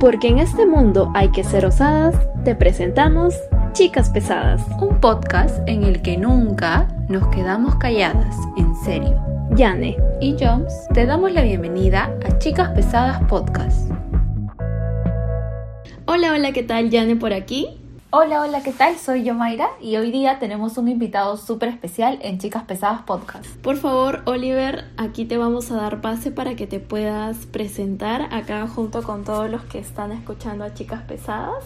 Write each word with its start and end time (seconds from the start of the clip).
Porque 0.00 0.28
en 0.28 0.38
este 0.38 0.64
mundo 0.64 1.12
hay 1.14 1.28
que 1.28 1.44
ser 1.44 1.66
osadas, 1.66 2.16
te 2.42 2.54
presentamos 2.54 3.34
Chicas 3.72 4.08
Pesadas, 4.08 4.62
un 4.80 4.98
podcast 4.98 5.58
en 5.68 5.84
el 5.84 6.00
que 6.00 6.16
nunca 6.16 6.88
nos 7.10 7.28
quedamos 7.28 7.76
calladas, 7.76 8.34
en 8.56 8.74
serio. 8.76 9.22
Yane 9.56 9.98
y 10.22 10.36
Jones 10.40 10.72
te 10.94 11.04
damos 11.04 11.32
la 11.32 11.42
bienvenida 11.42 12.16
a 12.24 12.38
Chicas 12.38 12.70
Pesadas 12.70 13.22
Podcast. 13.24 13.90
Hola, 16.06 16.32
hola, 16.32 16.52
¿qué 16.52 16.62
tal? 16.62 16.88
Yane 16.88 17.16
por 17.16 17.34
aquí. 17.34 17.79
Hola, 18.12 18.40
hola, 18.40 18.60
¿qué 18.64 18.72
tal? 18.72 18.96
Soy 18.96 19.22
yo 19.22 19.34
Mayra 19.34 19.68
y 19.80 19.94
hoy 19.94 20.10
día 20.10 20.40
tenemos 20.40 20.76
un 20.78 20.88
invitado 20.88 21.36
súper 21.36 21.68
especial 21.68 22.18
en 22.22 22.38
Chicas 22.38 22.64
Pesadas 22.64 23.02
Podcast. 23.02 23.46
Por 23.58 23.76
favor, 23.76 24.22
Oliver, 24.24 24.86
aquí 24.96 25.26
te 25.26 25.38
vamos 25.38 25.70
a 25.70 25.76
dar 25.76 26.00
pase 26.00 26.32
para 26.32 26.56
que 26.56 26.66
te 26.66 26.80
puedas 26.80 27.46
presentar 27.46 28.22
acá 28.34 28.66
junto 28.66 29.04
con 29.04 29.22
todos 29.22 29.48
los 29.48 29.62
que 29.62 29.78
están 29.78 30.10
escuchando 30.10 30.64
a 30.64 30.74
Chicas 30.74 31.02
Pesadas. 31.02 31.64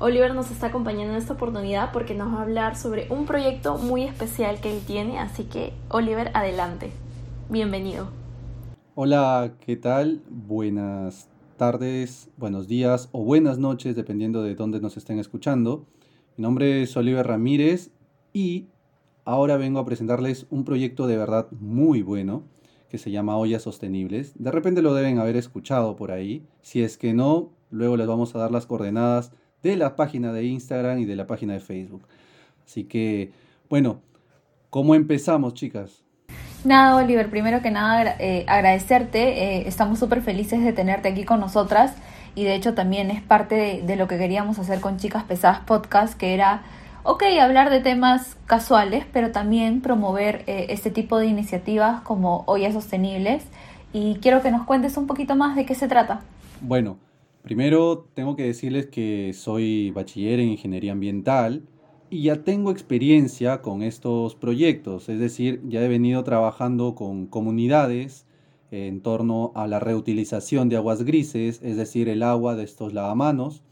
Oliver 0.00 0.34
nos 0.34 0.50
está 0.50 0.66
acompañando 0.66 1.12
en 1.12 1.18
esta 1.18 1.34
oportunidad 1.34 1.92
porque 1.92 2.14
nos 2.14 2.34
va 2.34 2.40
a 2.40 2.42
hablar 2.42 2.74
sobre 2.74 3.06
un 3.12 3.24
proyecto 3.24 3.78
muy 3.78 4.02
especial 4.02 4.60
que 4.60 4.76
él 4.76 4.82
tiene, 4.84 5.20
así 5.20 5.44
que 5.44 5.72
Oliver, 5.88 6.32
adelante. 6.34 6.90
Bienvenido. 7.48 8.08
Hola, 8.96 9.52
¿qué 9.60 9.76
tal? 9.76 10.20
Buenas 10.28 11.28
tardes, 11.56 12.28
buenos 12.36 12.68
días 12.68 13.08
o 13.12 13.24
buenas 13.24 13.58
noches, 13.58 13.96
dependiendo 13.96 14.42
de 14.42 14.54
dónde 14.54 14.80
nos 14.80 14.96
estén 14.96 15.18
escuchando. 15.18 15.86
Mi 16.36 16.42
nombre 16.42 16.82
es 16.82 16.94
Oliver 16.96 17.26
Ramírez 17.26 17.90
y 18.34 18.66
ahora 19.24 19.56
vengo 19.56 19.78
a 19.78 19.86
presentarles 19.86 20.46
un 20.50 20.64
proyecto 20.64 21.06
de 21.06 21.16
verdad 21.16 21.48
muy 21.52 22.02
bueno 22.02 22.44
que 22.90 22.98
se 22.98 23.10
llama 23.10 23.38
Ollas 23.38 23.62
Sostenibles. 23.62 24.34
De 24.38 24.50
repente 24.50 24.82
lo 24.82 24.94
deben 24.94 25.18
haber 25.18 25.36
escuchado 25.36 25.96
por 25.96 26.12
ahí. 26.12 26.46
Si 26.60 26.82
es 26.82 26.98
que 26.98 27.14
no, 27.14 27.50
luego 27.70 27.96
les 27.96 28.06
vamos 28.06 28.34
a 28.34 28.38
dar 28.38 28.52
las 28.52 28.66
coordenadas 28.66 29.32
de 29.62 29.76
la 29.76 29.96
página 29.96 30.32
de 30.32 30.44
Instagram 30.44 30.98
y 30.98 31.04
de 31.06 31.16
la 31.16 31.26
página 31.26 31.54
de 31.54 31.60
Facebook. 31.60 32.06
Así 32.66 32.84
que, 32.84 33.32
bueno, 33.70 34.02
¿cómo 34.68 34.94
empezamos, 34.94 35.54
chicas? 35.54 36.05
Nada, 36.66 36.96
Oliver, 36.96 37.30
primero 37.30 37.62
que 37.62 37.70
nada 37.70 38.16
eh, 38.18 38.44
agradecerte. 38.48 39.20
Eh, 39.60 39.68
estamos 39.68 40.00
súper 40.00 40.20
felices 40.20 40.64
de 40.64 40.72
tenerte 40.72 41.06
aquí 41.08 41.22
con 41.22 41.38
nosotras 41.38 41.94
y 42.34 42.42
de 42.42 42.56
hecho 42.56 42.74
también 42.74 43.08
es 43.12 43.22
parte 43.22 43.84
de, 43.86 43.94
lo 43.94 44.08
que 44.08 44.18
queríamos 44.18 44.58
hacer 44.58 44.80
con 44.80 44.96
Chicas 44.96 45.22
Pesadas 45.22 45.60
Podcast, 45.60 46.18
que 46.18 46.34
era, 46.34 46.64
ok, 47.04 47.22
hablar 47.40 47.70
de 47.70 47.78
temas 47.78 48.36
casuales, 48.46 49.04
pero 49.12 49.30
también 49.30 49.80
promover 49.80 50.42
eh, 50.48 50.66
este 50.70 50.90
tipo 50.90 51.18
de 51.18 51.26
iniciativas 51.26 52.00
como 52.00 52.42
Ollas 52.48 52.74
Sostenibles. 52.74 53.44
Y 53.92 54.16
quiero 54.16 54.42
que 54.42 54.50
nos 54.50 54.66
cuentes 54.66 54.96
un 54.96 55.06
poquito 55.06 55.36
más 55.36 55.54
de 55.54 55.66
qué 55.66 55.76
se 55.76 55.86
trata. 55.86 56.22
Bueno, 56.60 56.98
primero 57.42 58.08
tengo 58.12 58.34
que 58.34 58.42
decirles 58.42 58.86
que 58.86 59.34
soy 59.34 59.92
bachiller 59.92 60.40
en 60.40 60.48
Ingeniería 60.48 60.90
Ambiental 60.90 61.62
y 62.10 62.22
ya 62.22 62.44
tengo 62.44 62.70
experiencia 62.70 63.62
con 63.62 63.82
estos 63.82 64.34
proyectos, 64.34 65.08
es 65.08 65.18
decir, 65.18 65.60
ya 65.68 65.82
he 65.82 65.88
venido 65.88 66.22
trabajando 66.24 66.94
con 66.94 67.26
comunidades 67.26 68.26
en 68.70 69.00
torno 69.00 69.52
a 69.54 69.66
la 69.66 69.80
reutilización 69.80 70.68
de 70.68 70.76
aguas 70.76 71.04
grises, 71.04 71.60
es 71.62 71.76
decir, 71.76 72.08
el 72.08 72.22
agua 72.22 72.54
de 72.54 72.64
estos 72.64 72.92
lavamanos, 72.92 73.62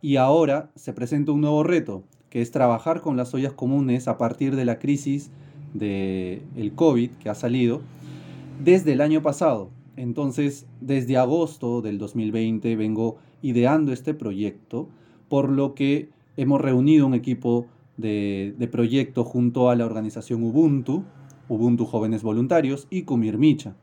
y 0.00 0.16
ahora 0.16 0.70
se 0.74 0.92
presenta 0.92 1.32
un 1.32 1.40
nuevo 1.40 1.62
reto, 1.62 2.04
que 2.30 2.42
es 2.42 2.50
trabajar 2.50 3.00
con 3.00 3.16
las 3.16 3.34
ollas 3.34 3.52
comunes 3.52 4.08
a 4.08 4.18
partir 4.18 4.56
de 4.56 4.64
la 4.64 4.78
crisis 4.78 5.30
del 5.74 6.42
el 6.56 6.72
COVID 6.74 7.10
que 7.12 7.28
ha 7.28 7.34
salido 7.34 7.80
desde 8.62 8.92
el 8.92 9.00
año 9.00 9.22
pasado. 9.22 9.70
Entonces, 9.96 10.66
desde 10.80 11.16
agosto 11.16 11.82
del 11.82 11.98
2020 11.98 12.76
vengo 12.76 13.16
ideando 13.42 13.92
este 13.92 14.14
proyecto, 14.14 14.88
por 15.28 15.48
lo 15.50 15.74
que 15.74 16.10
hemos 16.36 16.60
reunido 16.60 17.06
un 17.06 17.14
equipo 17.14 17.66
de, 17.96 18.68
proyecto 18.70 19.24
junto 19.24 19.70
a 19.70 19.76
la 19.76 19.86
organización 19.86 20.42
Ubuntu, 20.42 21.04
Ubuntu 21.48 21.86
Jóvenes 21.86 22.22
Voluntarios 22.22 22.86
y 22.90 23.04
Micha. 23.04 23.74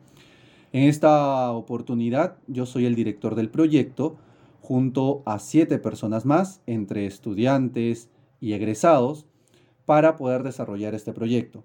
En 0.71 0.83
esta 0.83 1.51
oportunidad 1.51 2.37
yo 2.47 2.65
soy 2.65 2.85
el 2.85 2.95
director 2.95 3.35
del 3.35 3.49
proyecto 3.49 4.15
junto 4.61 5.23
a 5.25 5.39
siete 5.39 5.77
personas 5.77 6.25
más, 6.25 6.61
entre 6.67 7.05
estudiantes 7.05 8.09
y 8.39 8.53
egresados, 8.53 9.25
para 9.85 10.15
poder 10.15 10.43
desarrollar 10.43 10.95
este 10.95 11.11
proyecto. 11.11 11.63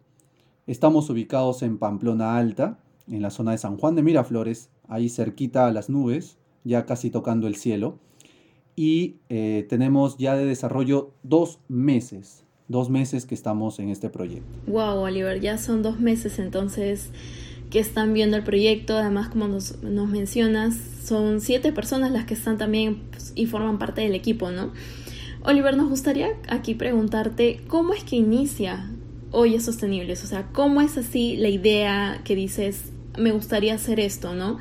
Estamos 0.67 1.09
ubicados 1.09 1.63
en 1.63 1.79
Pamplona 1.79 2.37
Alta, 2.37 2.79
en 3.09 3.23
la 3.23 3.31
zona 3.31 3.53
de 3.53 3.59
San 3.59 3.79
Juan 3.79 3.95
de 3.95 4.03
Miraflores, 4.03 4.71
ahí 4.89 5.09
cerquita 5.09 5.67
a 5.67 5.73
las 5.73 5.89
nubes, 5.89 6.39
ya 6.65 6.85
casi 6.85 7.11
tocando 7.11 7.47
el 7.47 7.55
cielo 7.55 7.99
y 8.79 9.17
eh, 9.29 9.67
tenemos 9.69 10.19
ya 10.19 10.37
de 10.37 10.45
desarrollo 10.45 11.11
dos 11.25 11.59
meses, 11.67 12.45
dos 12.69 12.91
meses 12.91 13.27
que 13.27 13.35
estamos 13.35 13.81
en 13.81 13.89
este 13.89 14.09
proyecto. 14.09 14.47
Wow, 14.69 15.01
Oliver, 15.01 15.41
ya 15.41 15.59
son 15.59 15.83
dos 15.83 15.99
meses 15.99 16.39
entonces 16.39 17.11
que 17.71 17.81
están 17.81 18.15
viendo 18.15 18.37
el 18.37 18.45
proyecto. 18.45 18.97
Además, 18.97 19.31
como 19.31 19.49
nos, 19.49 19.83
mencionas, 19.83 20.77
son 21.03 21.41
siete 21.41 21.73
personas 21.73 22.13
las 22.13 22.27
que 22.27 22.35
están 22.35 22.57
también 22.57 23.01
pues, 23.11 23.33
y 23.35 23.47
forman 23.47 23.81
parte 23.81 24.03
del 24.03 24.15
equipo, 24.15 24.53
¿no? 24.53 24.73
Oliver, 25.43 25.77
nos 25.77 25.89
gustaría 25.89 26.29
aquí 26.49 26.75
preguntarte 26.75 27.61
cómo 27.67 27.95
es 27.95 28.05
que 28.05 28.15
inicia 28.15 28.93
Ollas 29.33 29.65
Sostenibles, 29.65 30.23
o 30.23 30.29
sea, 30.29 30.47
cómo 30.53 30.83
es 30.83 30.97
así 30.97 31.37
la 31.37 31.49
idea 31.49 32.21
que 32.23 32.37
dices, 32.37 32.93
me 33.19 33.33
gustaría 33.33 33.75
hacer 33.75 33.99
esto, 33.99 34.37
¿no? 34.37 34.59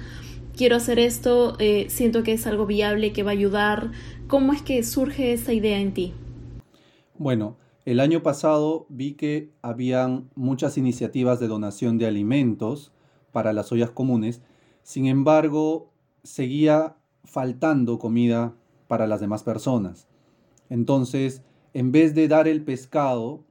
Quiero 0.58 0.76
hacer 0.76 1.00
esto, 1.00 1.56
eh, 1.60 1.86
siento 1.90 2.24
que 2.24 2.34
es 2.34 2.48
algo 2.48 2.66
viable, 2.66 3.14
que 3.14 3.24
va 3.24 3.32
a 3.32 3.34
ayudar. 3.34 3.92
¿Cómo 4.28 4.52
es 4.52 4.62
que 4.62 4.84
surge 4.84 5.32
esa 5.32 5.54
idea 5.54 5.80
en 5.80 5.94
ti? 5.94 6.14
Bueno, 7.18 7.58
el 7.86 8.02
año 8.02 8.24
pasado 8.24 8.88
vi 8.90 9.14
que 9.14 9.52
habían 9.62 10.30
muchas 10.36 10.78
iniciativas 10.78 11.40
de 11.40 11.48
donación 11.48 11.98
de 11.98 12.08
alimentos 12.08 12.92
para 13.32 13.54
las 13.54 13.72
ollas 13.72 13.92
comunes, 13.92 14.42
sin 14.84 15.06
embargo, 15.06 15.92
seguía 16.24 16.96
faltando 17.24 18.00
comida 18.00 18.56
para 18.88 19.08
las 19.08 19.22
demás 19.22 19.44
personas. 19.44 20.08
Entonces, 20.70 21.44
en 21.74 21.92
vez 21.92 22.16
de 22.16 22.28
dar 22.28 22.48
el 22.48 22.64
pescado, 22.64 23.44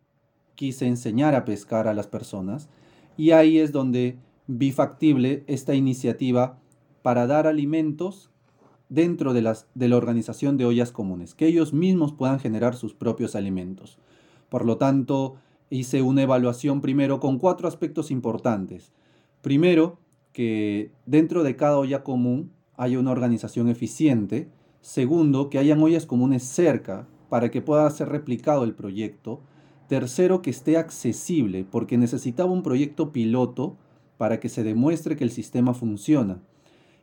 quise 0.54 0.86
enseñar 0.86 1.34
a 1.34 1.44
pescar 1.44 1.88
a 1.88 1.94
las 1.94 2.06
personas 2.06 2.68
y 3.16 3.30
ahí 3.30 3.58
es 3.58 3.72
donde 3.72 4.18
vi 4.46 4.72
factible 4.72 5.44
esta 5.46 5.74
iniciativa 5.74 6.58
para 7.06 7.28
dar 7.28 7.46
alimentos 7.46 8.32
dentro 8.88 9.32
de, 9.32 9.40
las, 9.40 9.68
de 9.76 9.88
la 9.88 9.96
organización 9.96 10.56
de 10.56 10.64
ollas 10.64 10.90
comunes, 10.90 11.36
que 11.36 11.46
ellos 11.46 11.72
mismos 11.72 12.12
puedan 12.12 12.40
generar 12.40 12.74
sus 12.74 12.94
propios 12.94 13.36
alimentos. 13.36 14.00
Por 14.48 14.66
lo 14.66 14.76
tanto, 14.76 15.36
hice 15.70 16.02
una 16.02 16.22
evaluación 16.22 16.80
primero 16.80 17.20
con 17.20 17.38
cuatro 17.38 17.68
aspectos 17.68 18.10
importantes. 18.10 18.90
Primero, 19.40 20.00
que 20.32 20.90
dentro 21.04 21.44
de 21.44 21.54
cada 21.54 21.78
olla 21.78 22.02
común 22.02 22.50
haya 22.76 22.98
una 22.98 23.12
organización 23.12 23.68
eficiente. 23.68 24.48
Segundo, 24.80 25.48
que 25.48 25.60
hayan 25.60 25.80
ollas 25.80 26.06
comunes 26.06 26.42
cerca 26.42 27.06
para 27.28 27.52
que 27.52 27.62
pueda 27.62 27.88
ser 27.90 28.08
replicado 28.08 28.64
el 28.64 28.74
proyecto. 28.74 29.42
Tercero, 29.86 30.42
que 30.42 30.50
esté 30.50 30.76
accesible, 30.76 31.64
porque 31.70 31.98
necesitaba 31.98 32.50
un 32.50 32.64
proyecto 32.64 33.12
piloto 33.12 33.76
para 34.16 34.40
que 34.40 34.48
se 34.48 34.64
demuestre 34.64 35.14
que 35.14 35.22
el 35.22 35.30
sistema 35.30 35.72
funciona. 35.72 36.40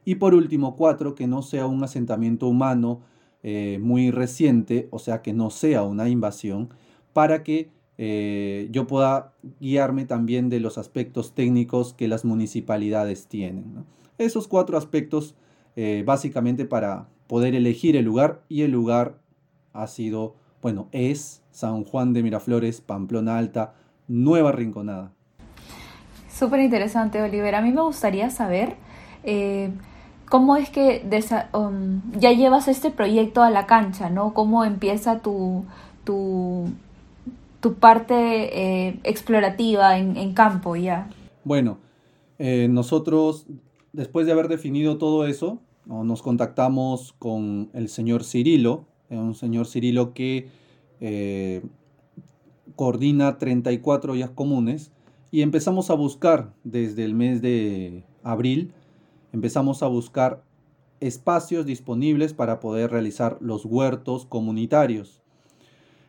Y 0.06 0.16
por 0.16 0.34
último, 0.34 0.75
cuatro, 0.75 1.16
que 1.16 1.28
no 1.28 1.41
sea 1.41 1.66
un 1.66 1.84
asentamiento 1.84 2.47
humano 2.47 3.02
eh, 3.41 3.78
muy 3.81 4.12
reciente, 4.12 4.88
o 4.91 5.00
sea, 5.00 5.22
que 5.22 5.34
no 5.34 5.50
sea 5.50 5.84
una 5.84 6.09
invasión, 6.09 6.69
para 7.14 7.44
que 7.44 7.72
eh, 7.97 8.68
yo 8.72 8.88
pueda 8.88 9.34
guiarme 9.59 10.06
también 10.06 10.50
de 10.50 10.59
los 10.59 10.78
aspectos 10.78 11.36
técnicos 11.36 11.94
que 11.94 12.08
las 12.08 12.25
municipalidades 12.25 13.28
tienen. 13.28 13.86
Esos 14.18 14.47
cuatro 14.47 14.78
aspectos 14.78 15.36
eh, 15.75 16.03
básicamente 16.06 16.66
para 16.66 17.08
poder 17.28 17.56
elegir 17.56 17.96
el 17.96 18.06
lugar 18.06 18.44
y 18.48 18.62
el 18.62 18.72
lugar 18.72 19.19
ha 19.74 19.88
sido, 19.88 20.36
bueno, 20.62 20.88
es 20.92 21.44
San 21.51 21.83
Juan 21.83 22.13
de 22.13 22.24
Miraflores, 22.24 22.81
Pamplona 22.81 23.38
Alta, 23.38 23.75
Nueva 24.07 24.51
Rinconada. 24.51 25.12
Súper 26.30 26.62
interesante, 26.62 27.22
Oliver. 27.22 27.56
A 27.56 27.62
mí 27.62 27.72
me 27.72 27.81
gustaría 27.81 28.30
saber 28.30 28.75
¿Cómo 30.33 30.56
es 30.56 30.71
que 30.71 31.07
um, 31.53 32.01
ya 32.19 32.31
llevas 32.31 32.68
este 32.68 32.89
proyecto 32.89 33.44
a 33.44 33.51
la 33.51 33.68
cancha, 33.68 34.09
¿no? 34.09 34.33
¿Cómo 34.33 34.65
empieza 34.65 35.19
tu, 35.19 35.63
tu, 36.03 36.65
parte 37.80 38.15
eh, 38.88 39.00
explorativa 39.03 40.00
en, 40.00 40.33
campo 40.33 40.75
ya? 40.75 41.07
Bueno, 41.44 41.77
eh, 42.39 42.68
nosotros, 42.68 43.45
después 43.91 44.25
de 44.25 44.31
haber 44.31 44.47
definido 44.47 44.97
todo 44.97 45.27
eso, 45.27 45.59
nos 45.85 46.24
contactamos 46.24 47.13
con 47.19 47.69
el 47.74 47.88
señor 47.88 48.24
Cirilo, 48.24 48.86
eh, 49.12 49.18
un 49.18 49.36
señor 49.36 49.68
Cirilo 49.68 50.15
que 50.15 50.50
coordina 52.75 53.38
34 53.38 54.13
ollas 54.13 54.31
comunes, 54.31 54.91
y 55.29 55.44
empezamos 55.44 55.91
a 55.91 55.94
buscar 55.94 56.56
desde 56.63 57.06
el 57.06 57.13
mes 57.13 57.44
de 57.44 58.03
abril 58.24 58.74
empezamos 59.33 59.83
a 59.83 59.88
buscar 59.88 60.41
espacios 61.01 61.65
disponibles 61.65 62.33
para 62.33 62.62
poder 62.62 62.91
realizar 62.91 63.38
los 63.41 63.65
huertos 63.65 64.25
comunitarios. 64.25 65.21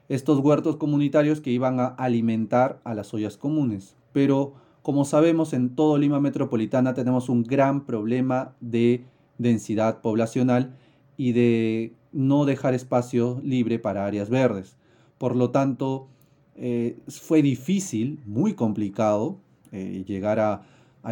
Estos 0.09 0.39
huertos 0.39 0.77
comunitarios 0.77 1.41
que 1.41 1.51
iban 1.51 1.81
a 1.81 1.87
alimentar 1.87 2.81
a 2.85 2.95
las 2.95 3.13
ollas 3.13 3.37
comunes. 3.37 3.97
Pero 4.13 4.55
como 4.83 5.05
sabemos, 5.05 5.53
en 5.55 5.75
todo 5.75 5.99
Lima 5.99 6.21
Metropolitana 6.21 6.95
tenemos 6.95 7.29
un 7.29 7.43
gran 7.43 7.87
problema 7.87 8.55
de 8.61 9.05
densidad 9.39 10.01
poblacional 10.03 10.77
y 11.17 11.33
de 11.33 11.95
no 12.13 12.45
dejar 12.45 12.75
espacio 12.75 13.41
libre 13.43 13.79
para 13.79 14.07
áreas 14.07 14.29
verdes. 14.29 14.77
Por 15.19 15.37
lo 15.37 15.51
tanto, 15.51 16.09
eh, 16.55 16.99
fue 17.09 17.43
difícil, 17.43 18.21
muy 18.27 18.55
complicado 18.55 19.39
eh, 19.73 20.05
llegar 20.07 20.39
a, 20.39 20.63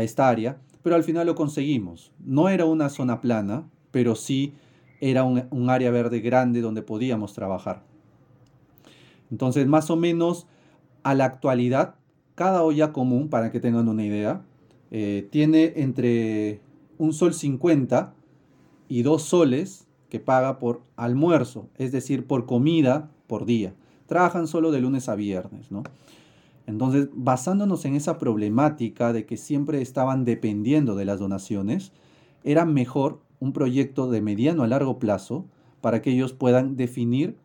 esta 0.01 0.29
área, 0.29 0.59
pero 0.83 0.97
al 0.97 1.05
final 1.05 1.27
lo 1.27 1.35
conseguimos. 1.35 2.13
No 2.25 2.49
era 2.49 2.65
una 2.65 2.89
zona 2.89 3.21
plana, 3.21 3.69
pero 3.91 4.15
sí 4.15 4.55
era 5.01 5.25
un, 5.25 5.45
un 5.51 5.71
área 5.71 5.91
verde 5.91 6.21
grande 6.21 6.61
donde 6.61 6.83
podíamos 6.83 7.35
trabajar. 7.35 7.83
Entonces, 9.31 9.67
más 9.67 9.91
o 9.91 9.97
menos 9.97 10.47
a 11.03 11.15
la 11.15 11.25
actualidad, 11.25 11.97
cada 12.35 12.63
olla 12.63 12.93
común, 12.93 13.29
para 13.29 13.51
que 13.51 13.61
tengan 13.61 13.89
una 13.89 14.05
idea, 14.05 14.43
eh, 14.91 15.27
tiene 15.31 15.73
entre 15.77 16.61
un 16.99 17.13
sol 17.13 17.33
50 17.33 18.15
y 18.89 19.03
dos 19.03 19.23
soles 19.23 19.87
que 20.11 20.21
paga 20.21 20.59
por 20.59 20.83
almuerzo, 20.97 21.69
es 21.79 21.93
decir, 21.93 22.27
por 22.27 22.45
comida 22.45 23.11
por 23.27 23.47
día. 23.47 23.75
Trabajan 24.07 24.47
solo 24.47 24.71
de 24.71 24.83
lunes 24.83 25.09
a 25.09 25.15
viernes, 25.15 25.71
¿no? 25.71 25.83
Entonces, 26.67 27.09
basándonos 27.13 27.85
en 27.85 27.97
esa 27.97 28.19
problemática 28.19 29.13
de 29.13 29.27
que 29.27 29.37
siempre 29.37 29.83
estaban 29.83 30.25
dependiendo 30.25 30.95
de 30.95 31.05
las 31.05 31.19
donaciones, 31.19 31.93
era 32.45 32.65
mejor 32.65 33.21
un 33.41 33.53
proyecto 33.53 34.11
de 34.11 34.21
mediano 34.21 34.63
a 34.63 34.69
largo 34.69 34.99
plazo 34.99 35.45
para 35.81 36.01
que 36.03 36.11
ellos 36.11 36.33
puedan 36.33 36.77
definir 36.77 37.37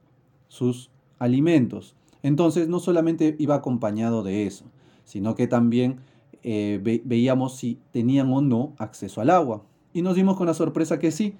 sus 0.48 0.92
alimentos. 1.20 1.96
Entonces, 2.24 2.68
no 2.68 2.80
solamente 2.80 3.36
iba 3.40 3.56
acompañado 3.56 4.24
de 4.24 4.46
eso, 4.46 4.66
sino 5.04 5.36
que 5.36 5.48
también 5.48 5.98
eh, 6.44 7.02
veíamos 7.04 7.56
si 7.56 7.80
tenían 7.92 8.32
o 8.32 8.42
no 8.42 8.74
acceso 8.78 9.22
al 9.22 9.30
agua. 9.30 9.64
Y 9.94 10.02
nos 10.02 10.16
dimos 10.16 10.38
con 10.38 10.48
la 10.48 10.54
sorpresa 10.54 11.00
que 11.00 11.12
sí, 11.12 11.36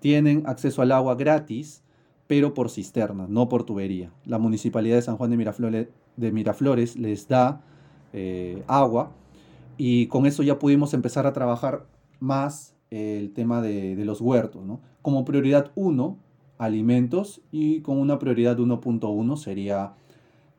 tienen 0.00 0.44
acceso 0.46 0.82
al 0.82 0.92
agua 0.92 1.14
gratis, 1.14 1.82
pero 2.26 2.54
por 2.54 2.70
cisterna, 2.70 3.26
no 3.28 3.48
por 3.48 3.64
tubería. 3.64 4.10
La 4.24 4.38
Municipalidad 4.38 4.96
de 4.96 5.02
San 5.02 5.16
Juan 5.16 5.30
de 5.30 5.36
Miraflores, 5.36 5.88
de 6.16 6.32
Miraflores 6.32 6.96
les 6.96 7.28
da 7.28 7.60
eh, 8.12 8.62
agua 8.66 9.10
y 9.76 10.06
con 10.06 10.26
eso 10.26 10.42
ya 10.42 10.58
pudimos 10.58 10.94
empezar 10.94 11.26
a 11.26 11.32
trabajar 11.32 11.86
más 12.20 12.74
el 12.90 13.32
tema 13.32 13.60
de, 13.60 13.96
los 14.04 14.20
huertos. 14.20 14.62
Como 15.02 15.24
prioridad 15.24 15.70
1, 15.74 16.16
alimentos 16.58 17.42
y 17.52 17.80
con 17.80 17.98
una 17.98 18.18
prioridad 18.18 18.56
1.1 18.56 19.36
sería 19.36 19.94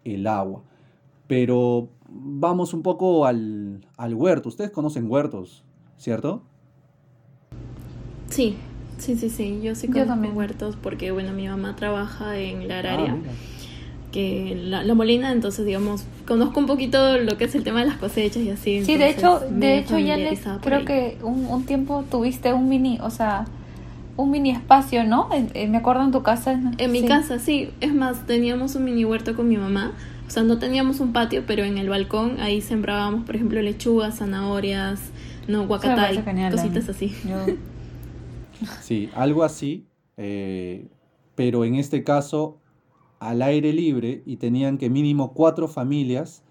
el 0.03 0.27
agua. 0.27 0.63
Pero 1.27 1.89
vamos 2.09 2.73
un 2.73 2.83
poco 2.83 3.25
al, 3.25 3.85
al 3.97 4.13
huerto. 4.13 4.49
Ustedes 4.49 4.71
conocen 4.71 5.09
huertos, 5.09 5.63
¿cierto? 5.97 6.43
Sí, 8.29 8.55
Sí, 8.97 9.15
sí, 9.15 9.29
sí, 9.29 9.59
yo 9.61 9.75
sí 9.75 9.87
conozco 9.87 10.09
también. 10.09 10.35
huertos 10.35 10.75
porque, 10.75 11.11
bueno, 11.11 11.31
mi 11.31 11.47
mamá 11.47 11.75
trabaja 11.75 12.37
en 12.37 12.67
la 12.67 12.79
área 12.79 13.13
ah, 13.13 13.17
que 14.11 14.57
la, 14.59 14.93
molina, 14.93 15.31
entonces, 15.31 15.65
digamos, 15.65 16.05
conozco 16.25 16.59
un 16.59 16.65
poquito 16.65 17.17
lo 17.17 17.37
que 17.37 17.45
es 17.45 17.55
el 17.55 17.63
tema 17.63 17.81
de 17.81 17.87
las 17.87 17.97
cosechas 17.97 18.43
y 18.43 18.49
así. 18.49 18.85
Sí, 18.85 18.97
de 18.97 19.09
hecho, 19.09 19.41
de 19.49 19.77
hecho 19.77 19.97
ya 19.99 20.17
les, 20.17 20.41
creo 20.61 20.85
que 20.85 21.17
un, 21.21 21.45
un, 21.45 21.65
tiempo 21.65 22.05
tuviste 22.09 22.53
un 22.53 22.69
mini, 22.69 22.99
o 23.01 23.09
sea, 23.09 23.45
un 24.17 24.31
mini 24.31 24.51
espacio, 24.51 25.03
¿no? 25.03 25.29
me 25.29 25.77
acuerdo 25.77 26.03
en 26.03 26.11
tu 26.11 26.23
casa. 26.23 26.59
En 26.77 26.91
mi 26.91 27.05
casa, 27.05 27.39
sí. 27.39 27.69
Es 27.79 27.93
más, 27.93 28.25
teníamos 28.25 28.75
un 28.75 28.83
mini 28.85 29.05
huerto 29.05 29.35
con 29.35 29.47
mi 29.47 29.57
mamá. 29.57 29.93
O 30.27 30.29
sea, 30.29 30.43
no 30.43 30.57
teníamos 30.57 30.99
un 30.99 31.13
patio, 31.13 31.43
pero 31.47 31.63
en 31.63 31.77
el 31.77 31.87
balcón 31.87 32.39
ahí 32.41 32.59
sembrábamos, 32.59 33.25
por 33.25 33.35
ejemplo, 33.35 33.61
lechugas, 33.61 34.17
zanahorias, 34.17 34.99
no, 35.47 35.65
guacatay, 35.67 36.21
cositas 36.51 36.89
así. 36.89 37.13
Sí, 38.81 39.09
algo 39.13 39.43
así, 39.43 39.85
eh, 40.17 40.87
pero 41.35 41.63
en 41.63 41.75
este 41.75 42.03
caso 42.03 42.57
al 43.19 43.41
aire 43.41 43.73
libre 43.73 44.21
y 44.25 44.37
tenían 44.37 44.77
que 44.77 44.89
mínimo 44.89 45.33
cuatro 45.33 45.67
familias 45.67 46.43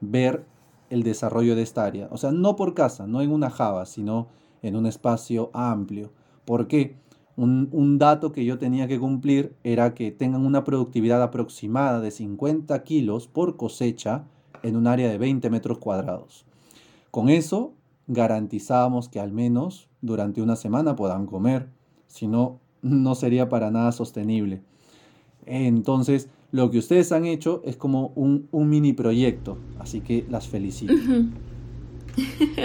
ver 0.00 0.44
el 0.90 1.02
desarrollo 1.02 1.56
de 1.56 1.62
esta 1.62 1.84
área. 1.84 2.08
O 2.10 2.16
sea, 2.16 2.32
no 2.32 2.56
por 2.56 2.74
casa, 2.74 3.06
no 3.06 3.22
en 3.22 3.32
una 3.32 3.50
java, 3.50 3.86
sino 3.86 4.28
en 4.62 4.76
un 4.76 4.86
espacio 4.86 5.50
amplio. 5.54 6.12
¿Por 6.44 6.68
qué? 6.68 6.96
Un, 7.36 7.70
un, 7.72 7.98
dato 7.98 8.30
que 8.30 8.44
yo 8.44 8.58
tenía 8.58 8.86
que 8.88 9.00
cumplir 9.00 9.56
era 9.64 9.94
que 9.94 10.10
tengan 10.10 10.44
una 10.44 10.64
productividad 10.64 11.22
aproximada 11.22 12.00
de 12.00 12.10
50 12.10 12.82
kilos 12.82 13.26
por 13.26 13.56
cosecha 13.56 14.24
en 14.62 14.76
un 14.76 14.86
área 14.86 15.08
de 15.08 15.16
20 15.16 15.48
metros 15.48 15.78
cuadrados. 15.78 16.44
Con 17.10 17.30
eso 17.30 17.72
garantizábamos 18.06 19.08
que 19.08 19.18
al 19.18 19.32
menos 19.32 19.88
durante 20.02 20.42
una 20.42 20.56
semana 20.56 20.94
puedan 20.94 21.26
comer, 21.26 21.68
si 22.06 22.26
no, 22.26 22.60
no 22.82 23.14
sería 23.14 23.48
para 23.48 23.70
nada 23.70 23.92
sostenible. 23.92 24.62
Entonces, 25.46 26.28
lo 26.52 26.70
que 26.70 26.78
ustedes 26.78 27.12
han 27.12 27.24
hecho 27.24 27.62
es 27.64 27.76
como 27.76 28.12
un, 28.14 28.48
mini 28.52 28.92
proyecto, 28.92 29.58
así 29.78 30.00
que 30.00 30.26
las 30.30 30.48
felicito. 30.48 30.92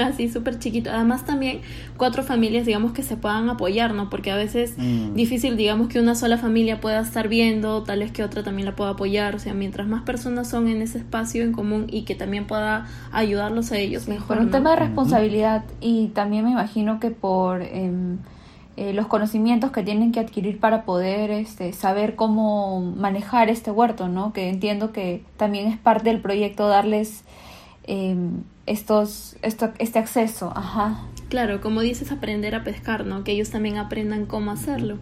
Así 0.04 0.30
súper 0.30 0.60
chiquito. 0.60 0.90
Además 0.92 1.26
también 1.26 1.62
cuatro 1.96 2.22
familias, 2.22 2.66
digamos, 2.66 2.92
que 2.92 3.02
se 3.02 3.16
puedan 3.16 3.50
apoyar, 3.50 3.94
¿no? 3.94 4.10
Porque 4.10 4.30
a 4.30 4.36
veces 4.36 4.74
mm. 4.78 5.14
difícil, 5.14 5.56
digamos, 5.56 5.88
que 5.88 6.02
una 6.02 6.16
sola 6.16 6.38
familia 6.38 6.82
pueda 6.82 7.00
estar 7.00 7.30
viendo, 7.30 7.84
tal 7.84 8.00
vez 8.00 8.12
que 8.12 8.24
otra 8.24 8.44
también 8.44 8.66
la 8.66 8.76
pueda 8.76 8.90
apoyar. 8.90 9.36
O 9.36 9.40
sea, 9.40 9.54
mientras 9.54 9.88
más 9.88 10.04
personas 10.04 10.50
son 10.50 10.68
en 10.68 10.82
ese 10.82 10.98
espacio 10.98 11.44
en 11.44 11.54
común 11.54 11.88
y 11.90 12.02
que 12.02 12.14
también 12.14 12.46
pueda 12.46 12.88
ayudarlos 13.14 13.72
a 13.72 13.78
ellos 13.78 14.10
mejor. 14.10 14.36
Por 14.36 14.46
un 14.46 14.52
tema 14.52 14.72
de 14.72 14.76
responsabilidad 14.78 15.64
y 15.80 16.08
también 16.10 16.44
me 16.44 16.52
imagino 16.52 17.00
que 17.00 17.12
por... 17.12 17.62
Em, 17.62 18.18
eh, 18.78 18.94
los 18.94 19.08
conocimientos 19.08 19.72
que 19.72 19.82
tienen 19.82 20.12
que 20.12 20.20
adquirir 20.20 20.60
para 20.60 20.86
poder 20.86 21.32
este, 21.32 21.74
saber 21.74 22.16
cómo 22.16 22.80
manejar 22.96 23.50
este 23.50 23.72
huerto, 23.72 24.08
¿no? 24.08 24.34
Que 24.34 24.50
entiendo 24.50 24.92
que 24.92 25.24
también 25.36 25.68
es 25.68 25.80
parte 25.80 26.10
del 26.10 26.22
proyecto 26.22 26.68
darles 26.68 27.24
em, 27.86 28.44
estos, 28.68 29.36
esto, 29.42 29.72
este 29.80 29.98
acceso. 29.98 30.54
Ajá. 30.56 31.08
Claro, 31.28 31.60
como 31.60 31.82
dices, 31.82 32.12
aprender 32.12 32.54
a 32.54 32.64
pescar, 32.64 33.04
¿no? 33.04 33.24
Que 33.24 33.32
ellos 33.32 33.50
también 33.50 33.78
aprendan 33.78 34.28
cómo 34.28 34.52
hacerlo. 34.52 35.00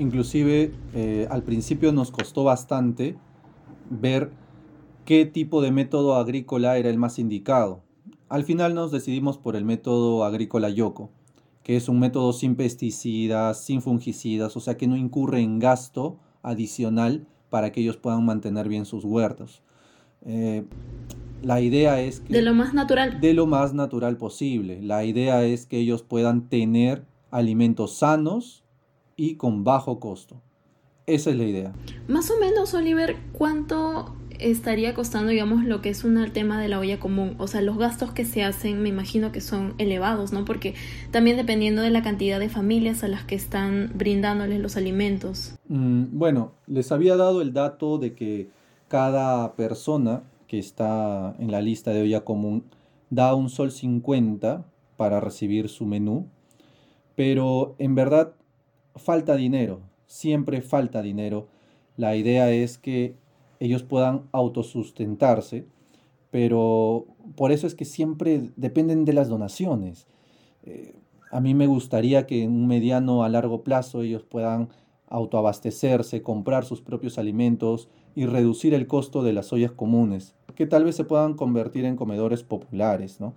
Inclusive 0.00 0.72
eh, 0.92 1.28
al 1.30 1.44
principio 1.44 1.92
nos 1.92 2.10
costó 2.10 2.42
bastante 2.42 3.14
ver 3.88 4.32
qué 5.04 5.26
tipo 5.26 5.62
de 5.62 5.70
método 5.70 6.16
agrícola 6.16 6.76
era 6.76 6.90
el 6.90 6.98
más 6.98 7.20
indicado. 7.20 7.84
Al 8.28 8.42
final 8.42 8.74
nos 8.74 8.90
decidimos 8.90 9.38
por 9.38 9.54
el 9.54 9.64
método 9.64 10.24
agrícola 10.24 10.70
Yoko 10.70 11.10
que 11.62 11.76
es 11.76 11.88
un 11.88 12.00
método 12.00 12.32
sin 12.32 12.56
pesticidas, 12.56 13.64
sin 13.64 13.82
fungicidas, 13.82 14.56
o 14.56 14.60
sea 14.60 14.76
que 14.76 14.86
no 14.86 14.96
incurre 14.96 15.40
en 15.40 15.58
gasto 15.58 16.18
adicional 16.42 17.26
para 17.50 17.70
que 17.70 17.80
ellos 17.80 17.96
puedan 17.96 18.24
mantener 18.24 18.68
bien 18.68 18.84
sus 18.84 19.04
huertos. 19.04 19.62
Eh, 20.24 20.64
la 21.42 21.60
idea 21.60 22.00
es 22.00 22.20
que... 22.20 22.32
De 22.32 22.42
lo 22.42 22.54
más 22.54 22.74
natural. 22.74 23.20
De 23.20 23.34
lo 23.34 23.46
más 23.46 23.74
natural 23.74 24.16
posible. 24.16 24.80
La 24.80 25.04
idea 25.04 25.44
es 25.44 25.66
que 25.66 25.78
ellos 25.78 26.02
puedan 26.02 26.48
tener 26.48 27.04
alimentos 27.30 27.96
sanos 27.96 28.64
y 29.16 29.34
con 29.34 29.64
bajo 29.64 29.98
costo. 30.00 30.40
Esa 31.06 31.30
es 31.30 31.36
la 31.36 31.44
idea. 31.44 31.72
Más 32.06 32.30
o 32.30 32.38
menos, 32.38 32.74
Oliver, 32.74 33.16
¿cuánto 33.32 34.14
estaría 34.50 34.94
costando, 34.94 35.30
digamos, 35.30 35.64
lo 35.64 35.80
que 35.80 35.90
es 35.90 36.04
un 36.04 36.30
tema 36.32 36.60
de 36.60 36.68
la 36.68 36.78
olla 36.78 36.98
común. 36.98 37.34
O 37.38 37.46
sea, 37.46 37.62
los 37.62 37.78
gastos 37.78 38.12
que 38.12 38.24
se 38.24 38.42
hacen 38.42 38.82
me 38.82 38.88
imagino 38.88 39.32
que 39.32 39.40
son 39.40 39.74
elevados, 39.78 40.32
¿no? 40.32 40.44
Porque 40.44 40.74
también 41.10 41.36
dependiendo 41.36 41.82
de 41.82 41.90
la 41.90 42.02
cantidad 42.02 42.38
de 42.40 42.48
familias 42.48 43.04
a 43.04 43.08
las 43.08 43.24
que 43.24 43.34
están 43.34 43.90
brindándoles 43.94 44.60
los 44.60 44.76
alimentos. 44.76 45.54
Mm, 45.68 46.04
bueno, 46.12 46.52
les 46.66 46.92
había 46.92 47.16
dado 47.16 47.42
el 47.42 47.52
dato 47.52 47.98
de 47.98 48.14
que 48.14 48.48
cada 48.88 49.54
persona 49.54 50.22
que 50.46 50.58
está 50.58 51.34
en 51.38 51.50
la 51.50 51.62
lista 51.62 51.92
de 51.92 52.02
olla 52.02 52.24
común 52.24 52.64
da 53.08 53.34
un 53.34 53.48
sol 53.48 53.70
50 53.70 54.64
para 54.96 55.20
recibir 55.20 55.68
su 55.68 55.86
menú, 55.86 56.26
pero 57.14 57.74
en 57.78 57.94
verdad 57.94 58.34
falta 58.96 59.36
dinero, 59.36 59.80
siempre 60.06 60.60
falta 60.60 61.02
dinero. 61.02 61.48
La 61.96 62.16
idea 62.16 62.50
es 62.50 62.78
que 62.78 63.16
ellos 63.64 63.84
puedan 63.84 64.22
autosustentarse, 64.32 65.66
pero 66.30 67.06
por 67.36 67.52
eso 67.52 67.66
es 67.66 67.74
que 67.74 67.84
siempre 67.84 68.50
dependen 68.56 69.04
de 69.04 69.12
las 69.12 69.28
donaciones. 69.28 70.08
Eh, 70.64 70.96
a 71.30 71.40
mí 71.40 71.54
me 71.54 71.68
gustaría 71.68 72.26
que 72.26 72.42
en 72.42 72.50
un 72.50 72.66
mediano 72.66 73.22
a 73.22 73.28
largo 73.28 73.62
plazo 73.62 74.02
ellos 74.02 74.24
puedan 74.24 74.70
autoabastecerse, 75.06 76.22
comprar 76.22 76.64
sus 76.64 76.80
propios 76.80 77.18
alimentos 77.18 77.88
y 78.16 78.26
reducir 78.26 78.74
el 78.74 78.88
costo 78.88 79.22
de 79.22 79.32
las 79.32 79.52
ollas 79.52 79.70
comunes, 79.70 80.34
que 80.56 80.66
tal 80.66 80.84
vez 80.84 80.96
se 80.96 81.04
puedan 81.04 81.34
convertir 81.34 81.84
en 81.84 81.96
comedores 81.96 82.42
populares, 82.42 83.20
¿no? 83.20 83.34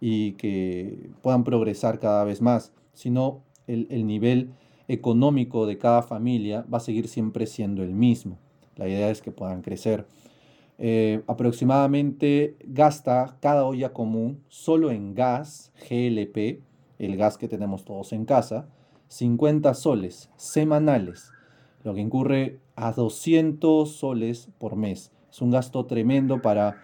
Y 0.00 0.32
que 0.32 1.10
puedan 1.22 1.44
progresar 1.44 2.00
cada 2.00 2.24
vez 2.24 2.42
más. 2.42 2.72
Si 2.94 3.10
no, 3.10 3.42
el, 3.68 4.06
nivel 4.06 4.50
económico 4.88 5.66
de 5.66 5.78
cada 5.78 6.02
familia 6.02 6.66
va 6.72 6.78
a 6.78 6.80
seguir 6.80 7.06
siempre 7.06 7.46
siendo 7.46 7.84
el 7.84 7.94
mismo. 7.94 8.38
La 8.78 8.88
idea 8.88 9.10
es 9.10 9.20
que 9.20 9.30
puedan 9.30 9.60
crecer. 9.60 10.06
Eh, 10.78 11.22
aproximadamente 11.26 12.56
gasta 12.64 13.36
cada 13.40 13.64
olla 13.64 13.92
común 13.92 14.42
solo 14.48 14.90
en 14.90 15.14
gas 15.14 15.72
GLP, 15.90 16.62
el 16.98 17.16
gas 17.16 17.36
que 17.36 17.48
tenemos 17.48 17.84
todos 17.84 18.12
en 18.12 18.24
casa, 18.24 18.68
50 19.08 19.74
soles 19.74 20.30
semanales, 20.36 21.32
lo 21.82 21.94
que 21.94 22.00
incurre 22.00 22.60
a 22.76 22.92
200 22.92 23.90
soles 23.90 24.48
por 24.58 24.76
mes. 24.76 25.10
Es 25.30 25.42
un 25.42 25.50
gasto 25.50 25.84
tremendo 25.86 26.40
para 26.40 26.76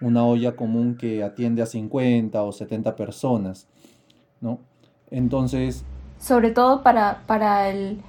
una 0.00 0.24
olla 0.24 0.54
común 0.56 0.96
que 0.96 1.22
atiende 1.22 1.62
a 1.62 1.66
50 1.66 2.42
o 2.42 2.52
70 2.52 2.96
personas, 2.96 3.68
¿no? 4.40 4.60
Entonces... 5.10 5.84
Sobre 6.18 6.52
todo 6.52 6.82
para, 6.82 7.22
para, 7.26 7.70
el, 7.70 8.00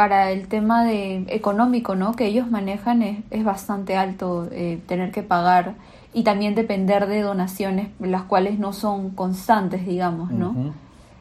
para 0.00 0.32
el 0.32 0.48
tema 0.48 0.82
de 0.82 1.26
económico, 1.28 1.94
¿no? 1.94 2.16
Que 2.16 2.24
ellos 2.24 2.50
manejan 2.50 3.02
es, 3.02 3.44
bastante 3.44 3.98
alto 3.98 4.48
eh, 4.50 4.80
tener 4.86 5.10
que 5.10 5.22
pagar 5.22 5.74
y 6.14 6.22
también 6.22 6.54
depender 6.54 7.06
de 7.06 7.20
donaciones, 7.20 7.88
las 8.00 8.22
cuales 8.22 8.58
no 8.58 8.72
son 8.72 9.10
constantes, 9.10 9.86
digamos, 9.86 10.30
¿no? 10.30 10.72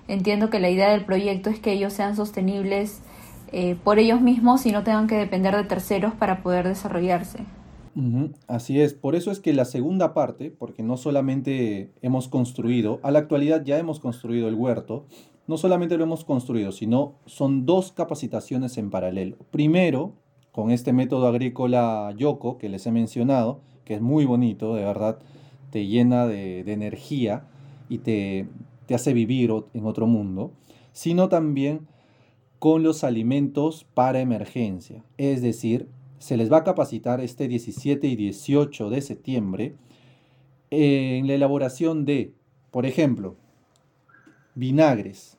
Entiendo 0.08 0.50
que 0.50 0.62
la 0.62 0.70
idea 0.70 0.92
del 0.92 1.04
proyecto 1.04 1.50
es 1.50 1.60
que 1.60 1.74
ellos 1.74 1.92
sean 1.92 2.16
sostenibles 2.16 3.02
eh, 3.52 3.76
por 3.84 4.00
ellos 4.00 4.22
mismos 4.22 4.66
y 4.66 4.72
no 4.72 4.82
tengan 4.84 5.08
que 5.08 5.18
depender 5.18 5.58
de 5.58 5.66
terceros 5.66 6.14
para 6.14 6.42
poder 6.42 6.66
desarrollarse. 6.66 7.40
Así 8.48 8.80
es, 8.80 8.94
por 8.94 9.16
eso 9.16 9.30
es 9.30 9.42
que 9.42 9.52
la 9.52 9.66
segunda 9.66 10.14
parte, 10.14 10.52
porque 10.58 10.84
no 10.84 10.96
solamente 10.96 11.92
hemos 12.02 12.30
construido, 12.30 13.02
a 13.04 13.12
la 13.12 13.20
actualidad 13.20 13.62
ya 13.66 13.78
hemos 13.78 14.00
construido 14.00 14.48
el 14.48 14.56
huerto, 14.56 15.06
no 15.50 15.58
solamente 15.58 15.98
lo 15.98 16.04
hemos 16.04 16.26
construido, 16.26 16.72
sino 16.72 17.16
son 17.26 17.66
dos 17.66 17.92
capacitaciones 17.92 18.78
en 18.78 18.92
paralelo. 18.92 19.36
Primero, 19.50 20.14
con 20.52 20.70
este 20.70 20.94
método 20.94 21.26
agrícola 21.26 22.14
Yoko 22.16 22.60
que 22.60 22.70
les 22.70 22.86
he 22.86 22.92
mencionado, 22.92 23.60
que 23.84 23.96
es 23.96 24.02
muy 24.02 24.26
bonito, 24.26 24.76
de 24.76 24.84
verdad, 24.86 25.18
te 25.72 25.88
llena 25.88 26.28
de, 26.28 26.60
energía 26.72 27.48
y 27.90 27.98
te, 27.98 28.48
te 28.86 28.94
hace 28.94 29.12
vivir 29.12 29.52
en 29.74 29.88
otro 29.88 30.06
mundo, 30.06 30.52
sino 30.92 31.30
también 31.30 31.88
con 32.60 32.84
los 32.84 33.04
alimentos 33.04 33.88
para 33.96 34.20
emergencia, 34.20 35.04
es 35.18 35.42
decir, 35.42 35.90
se 36.20 36.38
les 36.38 36.54
va 36.54 36.58
a 36.58 36.64
capacitar 36.64 37.22
este 37.22 37.48
17 37.48 38.06
y 38.06 38.16
18 38.16 38.92
de 38.92 39.02
septiembre 39.02 39.76
en 40.70 41.26
la 41.26 41.34
elaboración 41.34 42.06
de, 42.06 42.36
por 42.70 42.86
ejemplo, 42.86 43.36
vinagres. 44.54 45.39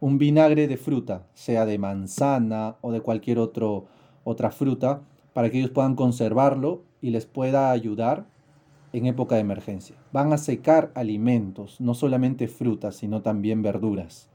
Un 0.00 0.18
vinagre 0.18 0.66
de 0.66 0.76
fruta, 0.76 1.26
sea 1.34 1.66
de 1.66 1.78
manzana 1.78 2.76
o 2.80 2.90
de 2.90 3.00
cualquier 3.00 3.38
otro, 3.38 3.86
otra 4.24 4.50
fruta, 4.50 5.02
para 5.32 5.50
que 5.50 5.58
ellos 5.58 5.70
puedan 5.70 5.94
conservarlo 5.94 6.82
y 7.00 7.10
les 7.10 7.26
pueda 7.26 7.70
ayudar 7.70 8.26
en 8.92 9.06
época 9.06 9.36
de 9.36 9.42
emergencia. 9.42 9.96
Van 10.12 10.32
a 10.32 10.38
secar 10.38 10.90
alimentos, 10.94 11.80
no 11.80 11.94
solamente 11.94 12.48
frutas, 12.48 12.96
sino 12.96 13.22
también 13.22 13.62
verduras. 13.62 14.28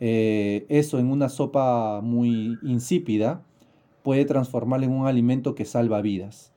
Eh, 0.00 0.66
eso 0.68 0.98
en 0.98 1.10
una 1.10 1.28
sopa 1.28 2.00
muy 2.02 2.58
insípida 2.62 3.42
puede 4.02 4.24
transformarlo 4.24 4.86
en 4.86 4.92
un 4.92 5.06
alimento 5.06 5.54
que 5.54 5.64
salva 5.64 6.02
vidas. 6.02 6.52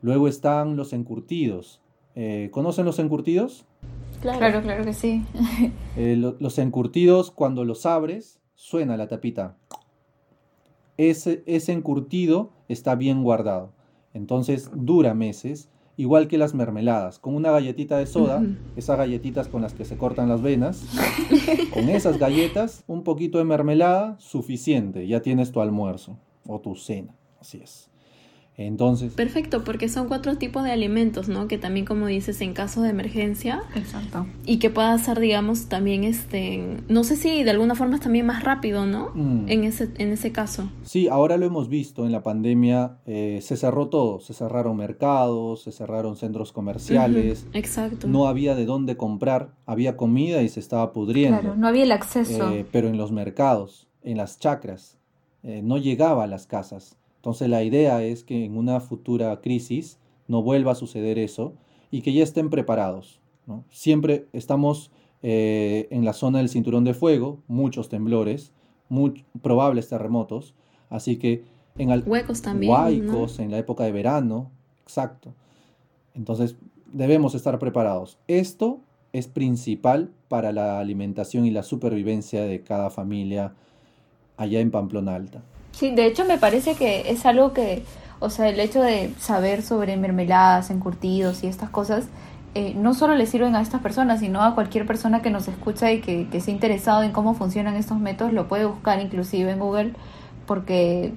Luego 0.00 0.28
están 0.28 0.76
los 0.76 0.92
encurtidos. 0.92 1.80
Eh, 2.14 2.48
¿Conocen 2.52 2.86
los 2.86 2.98
encurtidos? 2.98 3.66
Claro, 4.34 4.62
claro, 4.62 4.84
que 4.84 4.92
sí. 4.92 5.24
Eh, 5.96 6.16
los 6.16 6.58
encurtidos, 6.58 7.30
cuando 7.30 7.64
los 7.64 7.86
abres, 7.86 8.38
suena 8.54 8.96
la 8.96 9.08
tapita. 9.08 9.56
Ese, 10.98 11.42
ese 11.46 11.72
encurtido 11.72 12.50
está 12.68 12.94
bien 12.96 13.22
guardado. 13.22 13.72
Entonces 14.12 14.70
dura 14.74 15.14
meses, 15.14 15.70
igual 15.96 16.28
que 16.28 16.38
las 16.38 16.54
mermeladas. 16.54 17.18
Con 17.18 17.34
una 17.34 17.50
galletita 17.50 17.96
de 17.96 18.06
soda, 18.06 18.42
esas 18.76 18.98
galletitas 18.98 19.48
con 19.48 19.62
las 19.62 19.72
que 19.72 19.84
se 19.84 19.96
cortan 19.96 20.28
las 20.28 20.42
venas, 20.42 20.86
con 21.72 21.88
esas 21.88 22.18
galletas, 22.18 22.84
un 22.86 23.04
poquito 23.04 23.38
de 23.38 23.44
mermelada, 23.44 24.16
suficiente, 24.18 25.06
ya 25.06 25.22
tienes 25.22 25.52
tu 25.52 25.60
almuerzo 25.60 26.18
o 26.46 26.60
tu 26.60 26.74
cena. 26.76 27.14
Así 27.40 27.60
es. 27.62 27.90
Entonces. 28.58 29.12
Perfecto, 29.12 29.64
porque 29.64 29.88
son 29.88 30.08
cuatro 30.08 30.38
tipos 30.38 30.64
de 30.64 30.70
alimentos, 30.70 31.28
¿no? 31.28 31.46
Que 31.46 31.58
también, 31.58 31.84
como 31.84 32.06
dices, 32.06 32.40
en 32.40 32.54
caso 32.54 32.80
de 32.80 32.88
emergencia. 32.88 33.62
Exacto. 33.74 34.26
Y 34.46 34.58
que 34.58 34.70
pueda 34.70 34.96
ser, 34.98 35.20
digamos, 35.20 35.66
también, 35.66 36.04
este, 36.04 36.78
no 36.88 37.04
sé 37.04 37.16
si 37.16 37.44
de 37.44 37.50
alguna 37.50 37.74
forma 37.74 37.96
es 37.96 38.00
también 38.00 38.24
más 38.24 38.42
rápido, 38.42 38.86
¿no? 38.86 39.10
Mm. 39.14 39.48
En, 39.48 39.64
ese, 39.64 39.90
en 39.98 40.10
ese 40.10 40.32
caso. 40.32 40.70
Sí, 40.84 41.06
ahora 41.08 41.36
lo 41.36 41.44
hemos 41.44 41.68
visto 41.68 42.06
en 42.06 42.12
la 42.12 42.22
pandemia, 42.22 42.96
eh, 43.06 43.40
se 43.42 43.58
cerró 43.58 43.88
todo, 43.88 44.20
se 44.20 44.32
cerraron 44.32 44.76
mercados, 44.76 45.62
se 45.62 45.72
cerraron 45.72 46.16
centros 46.16 46.52
comerciales. 46.52 47.46
Exacto. 47.52 48.08
No 48.08 48.26
había 48.26 48.54
de 48.54 48.64
dónde 48.64 48.96
comprar, 48.96 49.50
había 49.66 49.98
comida 49.98 50.40
y 50.42 50.48
se 50.48 50.60
estaba 50.60 50.94
pudriendo. 50.94 51.40
Claro, 51.40 51.56
no 51.56 51.68
había 51.68 51.82
el 51.82 51.92
acceso. 51.92 52.50
Eh, 52.52 52.64
pero 52.72 52.88
en 52.88 52.96
los 52.96 53.12
mercados, 53.12 53.86
en 54.02 54.16
las 54.16 54.38
chacras, 54.38 54.96
eh, 55.42 55.60
no 55.62 55.76
llegaba 55.76 56.24
a 56.24 56.26
las 56.26 56.46
casas. 56.46 56.96
Entonces 57.26 57.48
la 57.48 57.64
idea 57.64 58.04
es 58.04 58.22
que 58.22 58.44
en 58.44 58.56
una 58.56 58.78
futura 58.78 59.40
crisis 59.40 59.98
no 60.28 60.44
vuelva 60.44 60.70
a 60.70 60.74
suceder 60.76 61.18
eso 61.18 61.54
y 61.90 62.02
que 62.02 62.12
ya 62.12 62.22
estén 62.22 62.50
preparados. 62.50 63.20
Siempre 63.68 64.28
estamos 64.32 64.92
eh, 65.24 65.88
en 65.90 66.04
la 66.04 66.12
zona 66.12 66.38
del 66.38 66.48
cinturón 66.48 66.84
de 66.84 66.94
fuego, 66.94 67.40
muchos 67.48 67.88
temblores, 67.88 68.52
muy 68.88 69.24
probables 69.42 69.88
terremotos, 69.88 70.54
así 70.88 71.16
que 71.16 71.42
en 71.76 71.90
huecos 72.08 72.42
también, 72.42 72.72
huecos 72.72 73.40
en 73.40 73.50
la 73.50 73.58
época 73.58 73.82
de 73.82 73.90
verano, 73.90 74.52
exacto. 74.84 75.34
Entonces 76.14 76.54
debemos 76.92 77.34
estar 77.34 77.58
preparados. 77.58 78.18
Esto 78.28 78.78
es 79.12 79.26
principal 79.26 80.12
para 80.28 80.52
la 80.52 80.78
alimentación 80.78 81.44
y 81.44 81.50
la 81.50 81.64
supervivencia 81.64 82.44
de 82.44 82.62
cada 82.62 82.88
familia 82.88 83.52
allá 84.36 84.60
en 84.60 84.70
Pamplona 84.70 85.16
Alta. 85.16 85.42
Sí, 85.76 85.90
de 85.90 86.06
hecho 86.06 86.24
me 86.24 86.38
parece 86.38 86.74
que 86.74 87.10
es 87.10 87.26
algo 87.26 87.52
que, 87.52 87.84
o 88.18 88.30
sea, 88.30 88.48
el 88.48 88.58
hecho 88.60 88.80
de 88.80 89.12
saber 89.18 89.60
sobre 89.60 89.98
mermeladas, 89.98 90.70
encurtidos 90.70 91.44
y 91.44 91.48
estas 91.48 91.68
cosas, 91.68 92.06
eh, 92.54 92.72
no 92.74 92.94
solo 92.94 93.14
le 93.14 93.26
sirven 93.26 93.54
a 93.54 93.60
estas 93.60 93.82
personas, 93.82 94.20
sino 94.20 94.42
a 94.42 94.54
cualquier 94.54 94.86
persona 94.86 95.20
que 95.20 95.28
nos 95.28 95.48
escucha 95.48 95.92
y 95.92 96.00
que, 96.00 96.28
que 96.30 96.38
esté 96.38 96.50
interesado 96.50 97.02
en 97.02 97.12
cómo 97.12 97.34
funcionan 97.34 97.76
estos 97.76 97.98
métodos, 97.98 98.32
lo 98.32 98.48
puede 98.48 98.64
buscar 98.64 99.02
inclusive 99.02 99.50
en 99.50 99.58
Google, 99.58 99.92
porque 100.46 101.12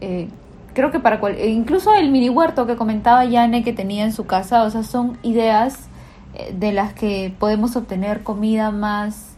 eh, 0.00 0.28
creo 0.72 0.92
que 0.92 1.00
para 1.00 1.18
cual, 1.18 1.34
e 1.34 1.48
incluso 1.48 1.92
el 1.92 2.12
mini 2.12 2.28
huerto 2.28 2.68
que 2.68 2.76
comentaba 2.76 3.24
Yane 3.24 3.64
que 3.64 3.72
tenía 3.72 4.04
en 4.04 4.12
su 4.12 4.24
casa, 4.24 4.62
o 4.62 4.70
sea, 4.70 4.84
son 4.84 5.18
ideas 5.24 5.88
eh, 6.34 6.54
de 6.56 6.70
las 6.70 6.92
que 6.92 7.34
podemos 7.40 7.74
obtener 7.74 8.22
comida 8.22 8.70
más 8.70 9.29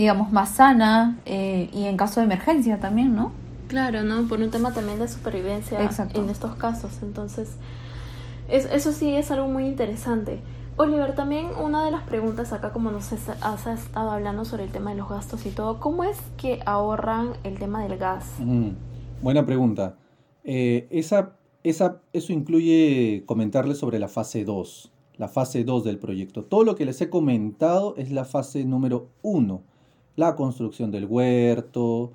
digamos, 0.00 0.32
más 0.32 0.48
sana 0.54 1.18
eh, 1.26 1.68
y 1.74 1.84
en 1.84 1.98
caso 1.98 2.20
de 2.20 2.24
emergencia 2.24 2.80
también, 2.80 3.14
¿no? 3.14 3.32
Claro, 3.68 4.02
¿no? 4.02 4.26
Por 4.28 4.40
un 4.40 4.50
tema 4.50 4.72
también 4.72 4.98
de 4.98 5.06
supervivencia 5.06 5.78
en 5.78 6.30
estos 6.30 6.54
casos. 6.54 7.02
Entonces, 7.02 7.50
es, 8.48 8.64
eso 8.64 8.92
sí 8.92 9.14
es 9.14 9.30
algo 9.30 9.48
muy 9.48 9.66
interesante. 9.66 10.40
Oliver, 10.78 11.14
también 11.14 11.48
una 11.62 11.84
de 11.84 11.90
las 11.90 12.02
preguntas 12.04 12.54
acá, 12.54 12.72
como 12.72 12.90
nos 12.90 13.12
has 13.12 13.66
estado 13.66 14.10
hablando 14.10 14.46
sobre 14.46 14.64
el 14.64 14.70
tema 14.70 14.92
de 14.92 14.96
los 14.96 15.10
gastos 15.10 15.44
y 15.44 15.50
todo, 15.50 15.78
¿cómo 15.80 16.04
es 16.04 16.16
que 16.38 16.60
ahorran 16.64 17.32
el 17.44 17.58
tema 17.58 17.82
del 17.82 17.98
gas? 17.98 18.24
buena 19.20 19.44
pregunta. 19.44 19.96
Eh, 20.44 20.88
esa, 20.90 21.32
esa, 21.62 22.00
eso 22.14 22.32
incluye 22.32 23.24
comentarles 23.26 23.76
sobre 23.76 23.98
la 23.98 24.08
fase 24.08 24.46
2, 24.46 24.92
la 25.18 25.28
fase 25.28 25.62
2 25.62 25.84
del 25.84 25.98
proyecto. 25.98 26.42
Todo 26.42 26.64
lo 26.64 26.74
que 26.74 26.86
les 26.86 26.98
he 27.02 27.10
comentado 27.10 27.94
es 27.98 28.10
la 28.10 28.24
fase 28.24 28.64
número 28.64 29.10
1 29.20 29.68
la 30.20 30.36
construcción 30.36 30.90
del 30.90 31.06
huerto, 31.06 32.12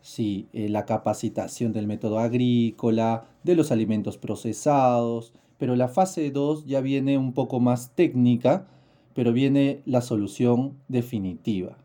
sí, 0.00 0.48
eh, 0.54 0.70
la 0.70 0.86
capacitación 0.86 1.74
del 1.74 1.86
método 1.86 2.18
agrícola, 2.18 3.26
de 3.44 3.54
los 3.54 3.70
alimentos 3.70 4.16
procesados, 4.16 5.34
pero 5.58 5.76
la 5.76 5.88
fase 5.88 6.30
2 6.30 6.64
ya 6.64 6.80
viene 6.80 7.18
un 7.18 7.34
poco 7.34 7.60
más 7.60 7.90
técnica, 7.94 8.66
pero 9.14 9.34
viene 9.34 9.82
la 9.84 10.00
solución 10.00 10.78
definitiva, 10.88 11.76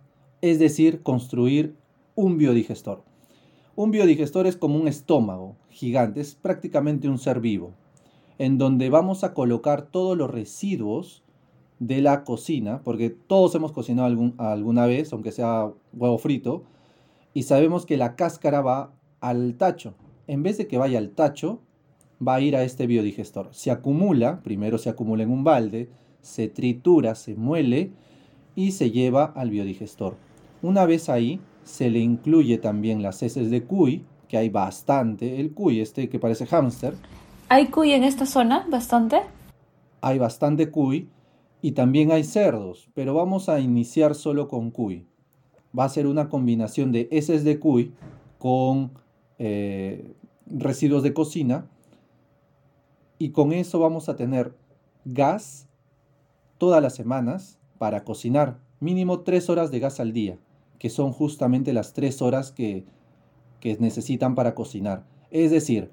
es 0.42 0.58
decir, 0.58 1.04
construir 1.04 1.76
un 2.16 2.38
biodigestor. 2.38 3.04
Un 3.76 3.92
biodigestor 3.92 4.48
es 4.48 4.56
como 4.56 4.80
un 4.80 4.88
estómago 4.88 5.58
gigante, 5.70 6.22
es 6.22 6.34
prácticamente 6.34 7.10
un 7.10 7.20
ser 7.20 7.42
vivo, 7.42 7.74
en 8.38 8.58
donde 8.58 8.90
vamos 8.90 9.26
a 9.26 9.34
colocar 9.34 9.82
todos 9.82 10.18
los 10.18 10.32
residuos 10.32 11.24
de 11.80 12.02
la 12.02 12.24
cocina, 12.24 12.82
porque 12.84 13.10
todos 13.10 13.54
hemos 13.56 13.72
cocinado 13.72 14.08
algún, 14.08 14.34
alguna 14.38 14.86
vez, 14.86 15.14
aunque 15.14 15.32
sea 15.32 15.72
huevo 15.94 16.18
frito, 16.18 16.64
y 17.34 17.44
sabemos 17.44 17.86
que 17.86 17.98
la 17.98 18.16
cáscara 18.16 18.62
va 18.62 18.94
al 19.20 19.56
tacho. 19.56 19.94
En 20.28 20.44
vez 20.44 20.58
de 20.58 20.68
que 20.68 20.78
vaya 20.78 20.98
al 20.98 21.12
tacho, 21.12 21.62
va 22.26 22.36
a 22.36 22.42
ir 22.42 22.56
a 22.56 22.64
este 22.64 22.88
biodigestor. 22.88 23.50
Se 23.52 23.72
acumula, 23.72 24.42
primero 24.42 24.78
se 24.78 24.90
acumula 24.90 25.24
en 25.24 25.32
un 25.32 25.44
balde, 25.44 25.90
se 26.22 26.48
tritura, 26.48 27.16
se 27.16 27.36
muele 27.36 27.92
y 28.56 28.72
se 28.72 28.92
lleva 28.92 29.26
al 29.26 29.52
biodigestor. 29.52 30.16
Una 30.62 30.86
vez 30.86 31.10
ahí, 31.10 31.40
se 31.64 31.90
le 31.90 32.00
incluye 32.00 32.58
también 32.58 33.04
las 33.04 33.22
heces 33.22 33.52
de 33.52 33.64
cuy, 33.64 34.04
que 34.28 34.38
hay 34.38 34.50
bastante, 34.50 35.40
el 35.40 35.54
cuy 35.54 35.80
este 35.80 36.10
que 36.10 36.20
parece 36.20 36.46
hámster. 36.48 36.96
¿Hay 37.50 37.68
cuy 37.68 37.92
en 37.92 38.04
esta 38.04 38.26
zona? 38.26 38.66
¿Bastante? 38.70 39.22
Hay 40.02 40.18
bastante 40.18 40.70
cuy 40.70 41.08
y 41.62 41.72
también 41.72 42.12
hay 42.12 42.24
cerdos, 42.24 42.90
pero 42.94 43.14
vamos 43.14 43.50
a 43.50 43.60
iniciar 43.60 44.16
solo 44.16 44.48
con 44.48 44.72
cuy. 44.72 45.08
Va 45.78 45.86
a 45.86 45.90
ser 45.90 46.08
una 46.08 46.30
combinación 46.30 46.92
de 46.92 47.08
heces 47.12 47.44
de 47.44 47.60
cuy 47.60 47.94
con 48.38 48.92
eh, 49.40 50.14
residuos 50.46 51.04
de 51.04 51.14
cocina 51.14 51.68
y 53.20 53.32
con 53.32 53.52
eso 53.54 53.80
vamos 53.80 54.10
a 54.10 54.16
tener 54.16 54.56
gas 55.06 55.68
todas 56.58 56.82
las 56.82 56.96
semanas 56.96 57.60
para 57.78 58.04
cocinar, 58.04 58.60
mínimo 58.80 59.22
tres 59.22 59.50
horas 59.50 59.72
de 59.72 59.80
gas 59.80 60.00
al 60.00 60.14
día, 60.14 60.38
que 60.80 60.90
son 60.90 61.12
justamente 61.12 61.74
las 61.74 61.94
tres 61.94 62.22
horas 62.22 62.52
que, 62.52 62.86
que 63.60 63.78
necesitan 63.78 64.36
para 64.36 64.56
cocinar. 64.56 65.06
Es 65.32 65.52
decir, 65.52 65.92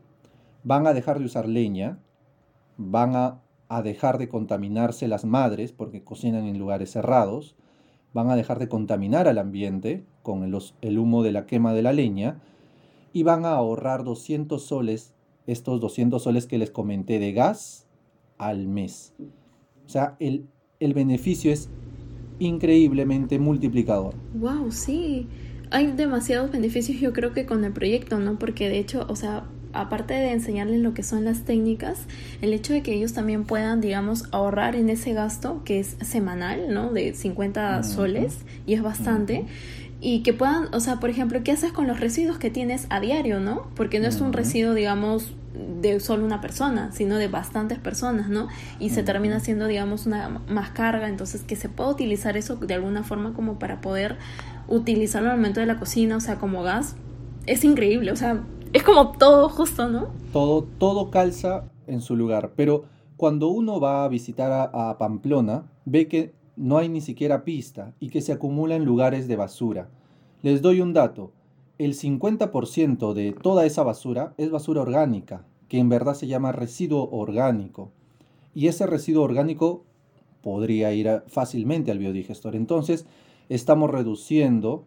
van 0.62 0.86
a 0.86 0.94
dejar 0.94 1.18
de 1.18 1.26
usar 1.26 1.48
leña, 1.48 1.98
van 2.76 3.16
a, 3.16 3.40
a, 3.68 3.82
dejar 3.82 4.18
de 4.18 4.28
contaminarse 4.28 5.08
las 5.08 5.24
madres 5.24 5.72
porque 5.72 6.02
cocinan 6.02 6.46
en 6.46 6.58
lugares 6.58 6.90
cerrados, 6.90 7.56
van 8.12 8.30
a 8.30 8.36
dejar 8.36 8.58
de 8.58 8.68
contaminar 8.68 9.28
al 9.28 9.38
ambiente 9.38 10.04
con 10.22 10.42
el 10.42 10.98
humo 10.98 11.22
de 11.22 11.32
la 11.32 11.46
quema 11.46 11.72
de 11.74 11.82
la 11.82 11.92
leña 11.92 12.40
y 13.12 13.22
van 13.22 13.44
a 13.44 13.50
ahorrar 13.50 14.04
200 14.04 14.62
soles, 14.64 15.14
estos 15.46 15.80
200 15.80 16.22
soles 16.22 16.46
que 16.46 16.58
les 16.58 16.70
comenté 16.70 17.18
de 17.18 17.32
gas 17.32 17.86
al 18.38 18.66
mes. 18.66 19.14
O 19.86 19.88
sea, 19.88 20.16
el, 20.18 20.46
el 20.80 20.94
beneficio 20.94 21.52
es 21.52 21.68
increíblemente 22.38 23.38
multiplicador. 23.38 24.14
Wow, 24.34 24.70
sí. 24.70 25.28
Hay 25.70 25.92
demasiados 25.92 26.50
beneficios 26.50 27.00
yo 27.00 27.12
creo 27.12 27.32
que 27.32 27.46
con 27.46 27.64
el 27.64 27.72
proyecto, 27.72 28.18
¿no? 28.18 28.38
Porque 28.38 28.68
de 28.68 28.78
hecho, 28.78 29.06
o 29.08 29.16
sea, 29.16 29.44
aparte 29.74 30.14
de 30.14 30.32
enseñarles 30.32 30.80
lo 30.80 30.94
que 30.94 31.02
son 31.02 31.24
las 31.24 31.40
técnicas, 31.40 31.98
el 32.40 32.52
hecho 32.52 32.72
de 32.72 32.82
que 32.82 32.94
ellos 32.94 33.12
también 33.12 33.44
puedan, 33.44 33.80
digamos, 33.80 34.24
ahorrar 34.30 34.76
en 34.76 34.88
ese 34.88 35.12
gasto 35.12 35.62
que 35.64 35.80
es 35.80 35.96
semanal, 36.00 36.72
¿no? 36.72 36.92
De 36.92 37.14
50 37.14 37.82
soles, 37.82 38.38
y 38.66 38.74
es 38.74 38.82
bastante. 38.82 39.46
Y 40.00 40.22
que 40.22 40.32
puedan, 40.32 40.72
o 40.74 40.80
sea, 40.80 41.00
por 41.00 41.10
ejemplo, 41.10 41.42
¿qué 41.42 41.52
haces 41.52 41.72
con 41.72 41.86
los 41.86 41.98
residuos 41.98 42.38
que 42.38 42.50
tienes 42.50 42.86
a 42.90 43.00
diario, 43.00 43.40
¿no? 43.40 43.68
Porque 43.74 44.00
no 44.00 44.08
es 44.08 44.20
un 44.20 44.32
residuo, 44.32 44.74
digamos, 44.74 45.34
de 45.80 46.00
solo 46.00 46.24
una 46.24 46.40
persona, 46.40 46.90
sino 46.92 47.16
de 47.16 47.28
bastantes 47.28 47.78
personas, 47.78 48.28
¿no? 48.28 48.48
Y 48.80 48.90
se 48.90 49.02
termina 49.02 49.40
siendo, 49.40 49.66
digamos, 49.66 50.06
una 50.06 50.28
más 50.48 50.70
carga, 50.70 51.08
entonces 51.08 51.42
que 51.42 51.56
se 51.56 51.68
pueda 51.68 51.90
utilizar 51.90 52.36
eso 52.36 52.56
de 52.56 52.74
alguna 52.74 53.02
forma 53.02 53.32
como 53.32 53.58
para 53.58 53.80
poder 53.80 54.16
utilizarlo 54.68 55.30
al 55.30 55.36
momento 55.36 55.60
de 55.60 55.66
la 55.66 55.78
cocina, 55.78 56.16
o 56.16 56.20
sea, 56.20 56.36
como 56.36 56.62
gas, 56.62 56.96
es 57.46 57.64
increíble, 57.64 58.10
o 58.10 58.16
sea, 58.16 58.42
es 58.74 58.82
como 58.82 59.12
todo 59.12 59.48
justo, 59.48 59.88
¿no? 59.88 60.08
Todo, 60.32 60.66
todo 60.78 61.10
calza 61.10 61.70
en 61.86 62.00
su 62.00 62.16
lugar, 62.16 62.54
pero 62.56 62.84
cuando 63.16 63.48
uno 63.48 63.78
va 63.78 64.04
a 64.04 64.08
visitar 64.08 64.70
a, 64.72 64.98
Pamplona, 64.98 65.70
ve 65.84 66.08
que 66.08 66.34
no 66.56 66.76
hay 66.78 66.88
ni 66.88 67.00
siquiera 67.00 67.44
pista 67.44 67.94
y 68.00 68.10
que 68.10 68.20
se 68.20 68.32
acumula 68.32 68.74
en 68.74 68.84
lugares 68.84 69.28
de 69.28 69.36
basura. 69.36 69.88
Les 70.42 70.60
doy 70.60 70.80
un 70.80 70.92
dato, 70.92 71.30
el 71.78 71.94
50% 71.94 73.14
de 73.14 73.32
toda 73.32 73.64
esa 73.64 73.84
basura 73.84 74.34
es 74.38 74.50
basura 74.50 74.82
orgánica, 74.82 75.46
que 75.68 75.78
en 75.78 75.88
verdad 75.88 76.14
se 76.14 76.26
llama 76.26 76.50
residuo 76.50 77.08
orgánico. 77.12 77.92
Y 78.54 78.66
ese 78.66 78.86
residuo 78.86 79.22
orgánico 79.22 79.84
podría 80.42 80.92
ir 80.92 81.22
fácilmente 81.28 81.92
al 81.92 82.00
biodigestor. 82.00 82.56
Entonces, 82.56 83.06
estamos 83.48 83.90
reduciendo 83.90 84.84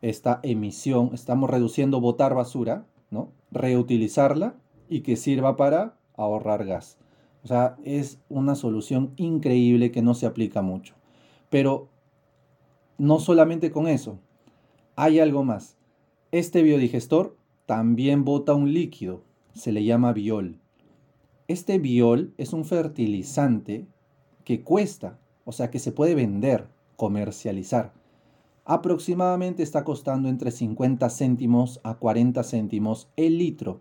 esta 0.00 0.38
emisión, 0.44 1.10
estamos 1.12 1.50
reduciendo 1.50 2.00
botar 2.00 2.32
basura, 2.32 2.86
¿no? 3.10 3.32
reutilizarla 3.50 4.56
y 4.88 5.00
que 5.00 5.16
sirva 5.16 5.56
para 5.56 5.96
ahorrar 6.16 6.64
gas. 6.64 6.98
O 7.44 7.48
sea, 7.48 7.76
es 7.84 8.18
una 8.28 8.54
solución 8.54 9.12
increíble 9.16 9.92
que 9.92 10.02
no 10.02 10.14
se 10.14 10.26
aplica 10.26 10.62
mucho. 10.62 10.94
Pero 11.48 11.88
no 12.98 13.20
solamente 13.20 13.70
con 13.70 13.86
eso, 13.86 14.18
hay 14.96 15.20
algo 15.20 15.44
más. 15.44 15.76
Este 16.32 16.62
biodigestor 16.62 17.36
también 17.66 18.24
bota 18.24 18.54
un 18.54 18.72
líquido, 18.72 19.22
se 19.54 19.72
le 19.72 19.84
llama 19.84 20.12
biol. 20.12 20.58
Este 21.48 21.78
biol 21.78 22.34
es 22.38 22.52
un 22.52 22.64
fertilizante 22.64 23.86
que 24.44 24.62
cuesta, 24.62 25.18
o 25.44 25.52
sea 25.52 25.70
que 25.70 25.78
se 25.78 25.92
puede 25.92 26.14
vender, 26.14 26.66
comercializar. 26.96 27.92
Aproximadamente 28.66 29.62
está 29.62 29.84
costando 29.84 30.28
entre 30.28 30.50
50 30.50 31.08
céntimos 31.08 31.80
a 31.82 31.94
40 31.94 32.42
céntimos 32.42 33.08
el 33.16 33.38
litro. 33.38 33.80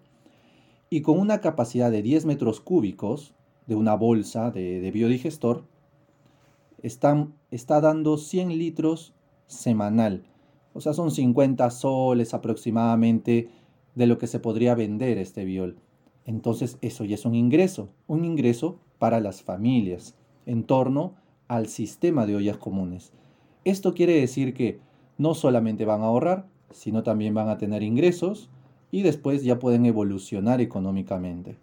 Y 0.89 1.01
con 1.01 1.19
una 1.19 1.41
capacidad 1.41 1.91
de 1.91 2.01
10 2.01 2.25
metros 2.25 2.61
cúbicos 2.61 3.33
de 3.67 3.75
una 3.75 3.95
bolsa 3.95 4.51
de, 4.51 4.89
biodigestor, 4.91 5.65
está, 6.81 7.81
dando 7.81 8.17
100 8.17 8.57
litros 8.57 9.13
semanal 9.47 10.23
o 10.75 10.81
sea, 10.81 10.93
son 10.93 11.09
50 11.09 11.69
soles 11.71 12.33
aproximadamente 12.33 13.47
de 13.95 14.07
lo 14.07 14.17
que 14.17 14.27
se 14.27 14.41
podría 14.41 14.75
vender 14.75 15.17
este 15.17 15.45
biol. 15.45 15.77
Entonces 16.25 16.77
eso 16.81 17.05
ya 17.05 17.15
es 17.15 17.23
un 17.23 17.33
ingreso, 17.33 17.87
un 18.07 18.25
ingreso 18.25 18.77
para 18.99 19.21
las 19.21 19.41
familias 19.41 20.15
en 20.45 20.65
torno 20.65 21.15
al 21.47 21.67
sistema 21.67 22.25
de 22.25 22.35
ollas 22.35 22.57
comunes. 22.57 23.13
Esto 23.65 23.93
quiere 23.93 24.19
decir 24.19 24.53
que 24.53 24.79
no 25.17 25.33
solamente 25.33 25.85
van 25.85 26.01
a 26.01 26.05
ahorrar, 26.05 26.45
sino 26.71 27.03
también 27.03 27.33
van 27.33 27.49
a 27.49 27.57
tener 27.57 27.83
ingresos 27.83 28.49
y 28.91 29.01
después 29.01 29.43
ya 29.43 29.59
pueden 29.59 29.85
evolucionar 29.85 30.61
económicamente. 30.61 31.57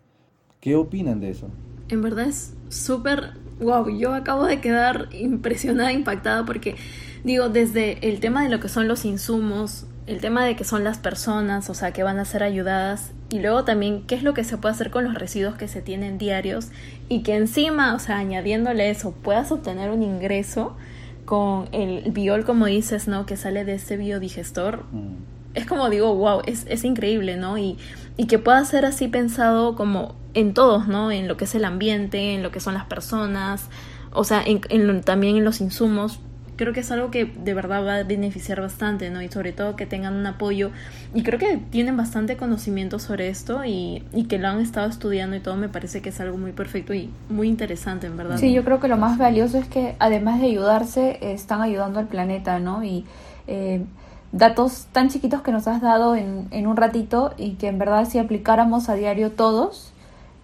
¿Qué 0.61 0.77
opinan 0.77 1.21
de 1.21 1.31
eso? 1.31 1.49
En 1.89 2.03
verdad 2.03 2.27
es 2.27 2.55
súper 2.69 3.35
wow, 3.61 3.89
yo 3.89 4.15
acabo 4.15 4.45
de 4.45 4.61
quedar 4.61 5.09
impresionada, 5.13 5.93
impactada 5.93 6.45
porque 6.45 6.77
digo, 7.25 7.49
desde 7.49 8.09
el 8.09 8.21
tema 8.21 8.43
de 8.43 8.51
lo 8.51 8.61
que 8.61 8.69
son 8.69 8.89
los 8.89 9.05
insumos, 9.05 9.87
el 10.07 10.21
tema 10.21 10.45
de 10.45 10.57
que 10.57 10.65
son 10.65 10.85
las 10.85 10.99
personas, 10.99 11.71
o 11.71 11.75
sea, 11.75 11.93
que 11.93 12.03
van 12.03 12.19
a 12.19 12.25
ser 12.25 12.43
ayudadas, 12.43 13.13
y 13.31 13.39
luego 13.39 13.65
también 13.65 14.03
qué 14.07 14.17
es 14.17 14.25
lo 14.25 14.35
que 14.35 14.43
se 14.43 14.59
puede 14.59 14.75
hacer 14.75 14.91
con 14.91 15.05
los 15.05 15.15
residuos 15.15 15.55
que 15.55 15.69
se 15.69 15.81
tienen 15.81 16.19
diarios, 16.19 16.71
y 17.09 17.23
que 17.23 17.37
encima, 17.37 17.95
o 17.95 17.99
sea, 17.99 18.19
añadiéndole 18.19 18.91
eso, 18.91 19.13
puedas 19.13 19.53
obtener 19.53 19.91
un 19.91 20.03
ingreso 20.03 20.77
con 21.25 21.69
el 21.73 22.11
biol, 22.11 22.45
como 22.45 22.67
dices, 22.67 23.09
¿no? 23.09 23.27
Que 23.27 23.37
sale 23.37 23.65
de 23.65 23.75
ese 23.75 23.97
biodigestor. 23.97 24.85
Mm. 24.93 25.17
Es 25.55 25.67
como 25.67 25.91
digo, 25.91 26.15
wow, 26.15 26.43
es, 26.47 26.65
es 26.69 26.85
increíble, 26.85 27.37
¿no? 27.37 27.59
Y, 27.59 27.77
y 28.17 28.27
que 28.27 28.39
pueda 28.39 28.65
ser 28.65 28.85
así 28.85 29.09
pensado 29.09 29.77
como 29.77 30.15
en 30.35 30.55
todos, 30.55 30.89
¿no? 30.89 31.11
En 31.11 31.29
lo 31.29 31.37
que 31.37 31.45
es 31.45 31.55
el 31.55 31.65
ambiente, 31.65 32.35
en 32.35 32.43
lo 32.43 32.51
que 32.51 32.61
son 32.61 32.75
las 32.75 32.87
personas, 32.87 33.69
o 34.13 34.25
sea, 34.25 34.43
en, 34.45 35.03
también 35.03 35.37
en 35.37 35.45
los 35.45 35.61
insumos, 35.61 36.21
creo 36.57 36.73
que 36.73 36.81
es 36.81 36.91
algo 36.91 37.11
que 37.11 37.25
de 37.25 37.55
verdad 37.55 37.85
va 37.85 37.97
a 37.97 38.03
beneficiar 38.05 38.61
bastante, 38.61 39.11
¿no? 39.11 39.23
Y 39.23 39.29
sobre 39.29 39.53
todo 39.53 39.77
que 39.77 39.87
tengan 39.87 40.15
un 40.15 40.27
apoyo. 40.27 40.71
Y 41.15 41.23
creo 41.23 41.39
que 41.39 41.59
tienen 41.71 41.97
bastante 41.97 42.37
conocimiento 42.37 42.99
sobre 42.99 43.29
esto 43.29 43.65
y, 43.65 44.05
y, 44.13 44.25
que 44.25 44.39
lo 44.39 44.49
han 44.49 44.61
estado 44.61 44.89
estudiando 44.89 45.37
y 45.37 45.41
todo 45.41 45.57
me 45.57 45.69
parece 45.69 46.03
que 46.03 46.11
es 46.11 46.21
algo 46.21 46.37
muy 46.37 46.53
perfecto 46.53 46.95
y 46.95 47.11
muy 47.29 47.49
interesante, 47.49 48.07
en 48.07 48.17
verdad. 48.17 48.37
Sí, 48.39 48.53
yo 48.53 48.65
creo 48.65 48.81
que 48.81 48.89
lo 48.89 48.97
más 48.97 49.19
valioso 49.19 49.59
es 49.59 49.67
que 49.67 49.97
además 49.99 50.41
de 50.41 50.47
ayudarse, 50.47 51.19
están 51.21 51.63
ayudando 51.63 51.99
al 51.99 52.07
planeta, 52.07 52.59
¿no? 52.59 52.85
Y 52.85 53.05
eh, 53.47 53.85
datos 54.33 54.87
tan 54.93 55.09
chiquitos 55.09 55.43
que 55.43 55.53
nos 55.53 55.67
has 55.69 55.81
dado 55.81 56.17
en, 56.17 56.49
en 56.51 56.67
un 56.67 56.77
ratito 56.77 57.35
y 57.37 57.53
que 57.53 57.69
en 57.69 57.79
verdad 57.79 58.09
si 58.09 58.19
aplicáramos 58.19 58.89
a 58.89 58.95
diario 58.95 59.33
todos, 59.33 59.93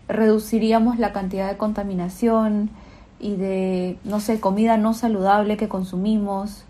reduciríamos 0.08 0.98
la 0.98 1.12
cantidad 1.12 1.48
de 1.50 1.56
contaminación, 1.56 2.70
y 3.20 3.36
de, 3.36 3.98
no 4.04 4.20
sé, 4.20 4.40
comida 4.40 4.76
no 4.76 4.94
saludable 4.94 5.56
que 5.56 5.68
consumimos, 5.68 6.64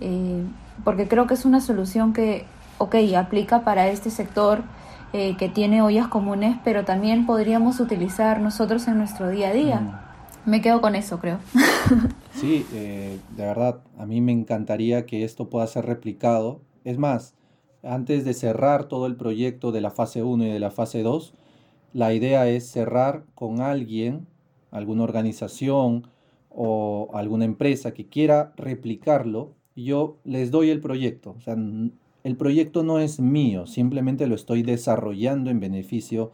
eh, 0.00 0.42
porque 0.84 1.08
creo 1.08 1.26
que 1.26 1.34
es 1.34 1.44
una 1.44 1.60
solución 1.60 2.12
que, 2.12 2.44
ok, 2.78 2.96
aplica 3.16 3.62
para 3.62 3.88
este 3.88 4.10
sector 4.10 4.62
eh, 5.12 5.36
que 5.38 5.48
tiene 5.48 5.82
ollas 5.82 6.08
comunes, 6.08 6.56
pero 6.64 6.84
también 6.84 7.26
podríamos 7.26 7.80
utilizar 7.80 8.40
nosotros 8.40 8.86
en 8.88 8.98
nuestro 8.98 9.30
día 9.30 9.48
a 9.48 9.52
día. 9.52 9.80
Mm. 9.80 10.50
Me 10.50 10.60
quedo 10.60 10.80
con 10.80 10.94
eso, 10.94 11.18
creo. 11.18 11.38
Sí, 12.36 12.66
eh, 12.74 13.18
de 13.34 13.46
verdad, 13.46 13.78
a 13.98 14.04
mí 14.04 14.20
me 14.20 14.30
encantaría 14.30 15.06
que 15.06 15.24
esto 15.24 15.48
pueda 15.48 15.66
ser 15.66 15.86
replicado. 15.86 16.60
Es 16.84 16.98
más, 16.98 17.34
antes 17.82 18.26
de 18.26 18.34
cerrar 18.34 18.84
todo 18.84 19.06
el 19.06 19.16
proyecto 19.16 19.72
de 19.72 19.80
la 19.80 19.90
fase 19.90 20.22
1 20.22 20.44
y 20.44 20.50
de 20.50 20.60
la 20.60 20.70
fase 20.70 21.02
2, 21.02 21.32
la 21.94 22.12
idea 22.12 22.46
es 22.46 22.70
cerrar 22.70 23.24
con 23.34 23.62
alguien 23.62 24.26
alguna 24.76 25.04
organización 25.04 26.06
o 26.50 27.10
alguna 27.14 27.44
empresa 27.44 27.92
que 27.94 28.06
quiera 28.06 28.52
replicarlo, 28.56 29.54
yo 29.74 30.18
les 30.24 30.50
doy 30.50 30.70
el 30.70 30.80
proyecto. 30.80 31.34
O 31.36 31.40
sea, 31.40 31.56
el 32.24 32.36
proyecto 32.36 32.82
no 32.82 32.98
es 32.98 33.20
mío, 33.20 33.66
simplemente 33.66 34.26
lo 34.26 34.34
estoy 34.34 34.62
desarrollando 34.62 35.50
en 35.50 35.60
beneficio 35.60 36.32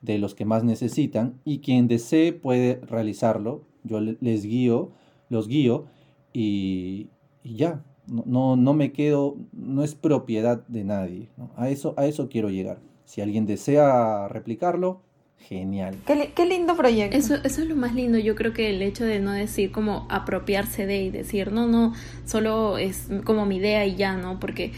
de 0.00 0.18
los 0.18 0.34
que 0.34 0.44
más 0.44 0.64
necesitan 0.64 1.40
y 1.44 1.58
quien 1.58 1.88
desee 1.88 2.32
puede 2.32 2.80
realizarlo. 2.82 3.62
Yo 3.84 4.00
les 4.00 4.44
guío, 4.44 4.90
los 5.28 5.48
guío 5.48 5.86
y, 6.32 7.08
ya. 7.44 7.84
No, 8.06 8.56
no, 8.56 8.74
me 8.74 8.92
quedo, 8.92 9.36
no 9.52 9.84
es 9.84 9.94
propiedad 9.94 10.66
de 10.66 10.84
nadie. 10.84 11.28
A, 11.56 11.68
eso, 11.70 11.94
a 11.96 12.06
eso 12.06 12.28
quiero 12.28 12.50
llegar. 12.50 12.80
Si 13.04 13.20
alguien 13.20 13.46
desea 13.46 14.26
replicarlo, 14.28 15.02
genial. 15.48 15.96
Qué, 16.06 16.46
lindo 16.46 16.76
proyecto. 16.76 17.16
Eso, 17.16 17.34
eso 17.36 17.62
es 17.62 17.68
lo 17.68 17.76
más 17.76 17.94
lindo. 17.94 18.18
Yo 18.18 18.34
creo 18.34 18.52
que 18.52 18.70
el 18.70 18.82
hecho 18.82 19.04
de 19.04 19.20
no 19.20 19.32
decir 19.32 19.72
como 19.72 20.06
apropiarse 20.08 20.86
de 20.86 21.02
y 21.02 21.10
decir, 21.10 21.52
no, 21.52 21.66
no, 21.66 21.92
solo 22.24 22.78
es 22.78 23.08
como 23.24 23.46
mi 23.46 23.56
idea 23.56 23.84
y 23.86 23.96
ya, 23.96 24.16
¿no? 24.16 24.40
Porque 24.40 24.72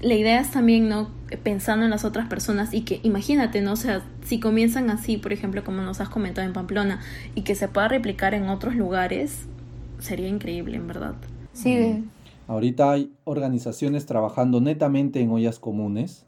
la 0.00 0.14
idea 0.14 0.40
es 0.40 0.50
también, 0.50 0.88
¿no? 0.88 1.10
Pensando 1.42 1.84
en 1.84 1.90
las 1.90 2.04
otras 2.04 2.28
personas 2.28 2.72
y 2.72 2.82
que, 2.82 3.00
imagínate, 3.02 3.60
¿no? 3.60 3.72
O 3.72 3.76
sea, 3.76 4.02
si 4.24 4.40
comienzan 4.40 4.90
así, 4.90 5.16
por 5.16 5.32
ejemplo, 5.32 5.62
como 5.64 5.82
nos 5.82 6.00
has 6.00 6.08
comentado 6.08 6.46
en 6.46 6.52
Pamplona, 6.52 7.00
y 7.34 7.42
que 7.42 7.54
se 7.54 7.68
pueda 7.68 7.88
replicar 7.88 8.34
en 8.34 8.48
otros 8.48 8.74
lugares, 8.74 9.46
sería 9.98 10.28
increíble, 10.28 10.76
en 10.76 10.86
verdad. 10.86 11.14
Sí. 11.52 11.76
Mm. 11.76 12.10
Ahorita 12.48 12.90
hay 12.90 13.12
organizaciones 13.24 14.06
trabajando 14.06 14.60
netamente 14.60 15.20
en 15.20 15.30
ollas 15.30 15.60
comunes. 15.60 16.26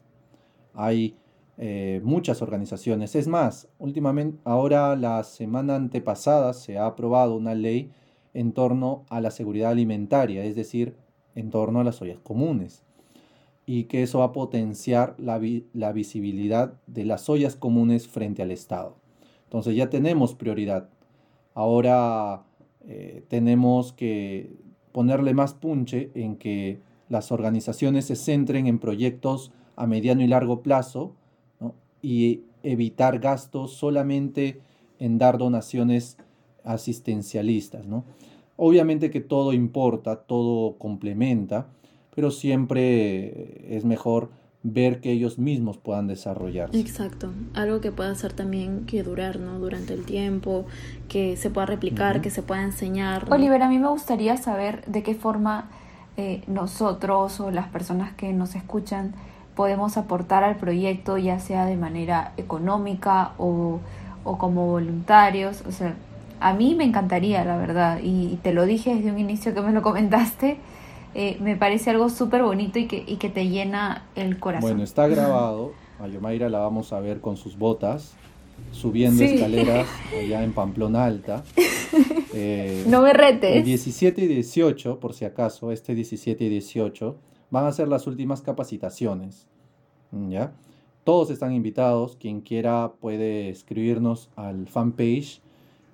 Hay 0.73 1.15
eh, 1.57 2.01
muchas 2.03 2.41
organizaciones. 2.41 3.15
Es 3.15 3.27
más, 3.27 3.69
últimamente, 3.77 4.39
ahora 4.43 4.95
la 4.95 5.23
semana 5.23 5.75
antepasada 5.75 6.53
se 6.53 6.77
ha 6.77 6.87
aprobado 6.87 7.35
una 7.35 7.53
ley 7.53 7.91
en 8.33 8.53
torno 8.53 9.05
a 9.09 9.21
la 9.21 9.29
seguridad 9.29 9.71
alimentaria, 9.71 10.43
es 10.43 10.55
decir, 10.55 10.95
en 11.35 11.51
torno 11.51 11.79
a 11.79 11.83
las 11.83 12.01
ollas 12.01 12.19
comunes. 12.19 12.83
Y 13.65 13.85
que 13.85 14.03
eso 14.03 14.19
va 14.19 14.25
a 14.25 14.31
potenciar 14.33 15.15
la, 15.19 15.37
visibilidad 15.93 16.73
de 16.87 17.05
las 17.05 17.29
ollas 17.29 17.55
comunes 17.55 18.07
frente 18.07 18.41
al 18.41 18.51
Estado. 18.51 18.97
Entonces 19.45 19.75
ya 19.75 19.89
tenemos 19.89 20.33
prioridad. 20.33 20.89
Ahora 21.53 22.43
eh, 22.87 23.23
tenemos 23.29 23.93
que 23.93 24.57
ponerle 24.91 25.33
más 25.33 25.53
punche 25.53 26.11
en 26.15 26.35
que 26.35 26.81
las 27.09 27.31
organizaciones 27.31 28.05
se 28.05 28.15
centren 28.15 28.67
en 28.67 28.79
proyectos 28.79 29.51
a 29.75 29.87
mediano 29.87 30.23
y 30.23 30.27
largo 30.27 30.61
plazo 30.61 31.15
y 32.03 32.41
evitar 32.61 33.17
gastos 33.17 33.73
solamente 33.73 34.61
en 34.99 35.17
dar 35.17 35.39
donaciones 35.39 36.17
asistencialistas. 36.63 37.87
¿no? 37.87 38.03
Obviamente 38.57 39.09
que 39.09 39.21
todo 39.21 39.53
importa, 39.53 40.17
todo 40.17 40.77
complementa, 40.77 41.67
pero 42.13 42.29
siempre 42.29 43.75
es 43.75 43.85
mejor 43.85 44.29
ver 44.61 45.01
que 45.01 45.11
ellos 45.11 45.39
mismos 45.39 45.77
puedan 45.77 46.07
desarrollarse. 46.07 46.79
Exacto, 46.79 47.31
algo 47.53 47.81
que 47.81 47.91
pueda 47.91 48.13
ser 48.15 48.31
también 48.31 48.85
que 48.85 49.03
durar, 49.03 49.37
¿no? 49.37 49.59
Durante 49.59 49.93
el 49.93 50.05
tiempo, 50.05 50.65
que 51.09 51.35
se 51.35 51.49
pueda 51.49 51.65
replicar, 51.65 52.21
que 52.21 52.29
se 52.29 52.43
pueda 52.43 52.63
enseñar. 52.63 53.25
Oliver, 53.29 53.61
a 53.61 53.67
mí 53.67 53.77
me 53.77 53.89
gustaría 53.89 54.37
saber 54.37 54.85
de 54.85 55.03
qué 55.03 55.15
forma 55.15 55.69
eh, 56.15 56.43
nosotros 56.47 57.41
o 57.41 57.51
las 57.51 57.67
personas 57.67 58.13
que 58.13 58.31
nos 58.31 58.55
escuchan 58.55 59.15
podemos 59.55 59.97
aportar 59.97 60.43
al 60.43 60.55
proyecto, 60.55 61.17
ya 61.17 61.39
sea 61.39 61.65
de 61.65 61.77
manera 61.77 62.33
económica 62.37 63.33
o, 63.37 63.79
como 64.23 64.67
voluntarios. 64.67 65.63
O 65.67 65.71
sea, 65.71 65.95
a 66.39 66.53
mí 66.53 66.75
me 66.75 66.83
encantaría, 66.83 67.43
la 67.45 67.57
verdad, 67.57 67.99
y 68.01 68.37
te 68.41 68.53
lo 68.53 68.65
dije 68.65 68.95
desde 68.95 69.11
un 69.11 69.19
inicio 69.19 69.53
que 69.53 69.61
me 69.61 69.71
lo 69.71 69.81
comentaste, 69.81 70.57
eh, 71.15 71.37
me 71.39 71.55
parece 71.55 71.91
algo 71.91 72.09
súper 72.09 72.43
bonito 72.43 72.79
y 72.79 72.87
que, 72.87 73.03
y 73.05 73.17
que 73.17 73.29
te 73.29 73.47
llena 73.47 74.03
el 74.15 74.39
corazón. 74.39 74.69
Bueno, 74.69 74.83
está 74.83 75.07
grabado, 75.09 75.73
a 75.99 76.07
Yomaira 76.07 76.49
la 76.49 76.59
vamos 76.59 76.93
a 76.93 76.99
ver 76.99 77.21
con 77.21 77.37
sus 77.37 77.57
botas, 77.57 78.13
subiendo 78.71 79.23
escaleras 79.23 79.87
allá 80.19 80.43
en 80.43 80.53
Pamplona 80.53 81.05
Alta. 81.05 81.43
Eh, 82.33 82.83
no 82.87 83.01
me 83.01 83.13
retes. 83.13 83.57
El 83.57 83.63
17 83.63 84.21
y 84.21 84.27
18, 84.27 84.99
por 84.99 85.13
si 85.13 85.25
acaso, 85.25 85.71
este 85.71 85.93
17 85.93 86.43
y 86.43 86.49
18, 86.49 87.15
van 87.53 87.67
a 87.67 87.71
ser 87.71 87.87
las 87.87 88.07
últimas 88.07 88.41
capacitaciones. 88.41 89.47
¿Ya? 90.11 90.53
Todos 91.03 91.29
están 91.29 91.53
invitados. 91.53 92.15
Quien 92.15 92.41
quiera 92.41 92.93
puede 92.99 93.49
escribirnos 93.49 94.31
al 94.35 94.67
fanpage 94.67 95.39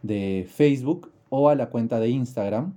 de 0.02 0.48
Facebook 0.50 1.12
o 1.28 1.50
a 1.50 1.56
la 1.56 1.70
cuenta 1.70 2.00
de 2.00 2.10
Instagram. 2.12 2.76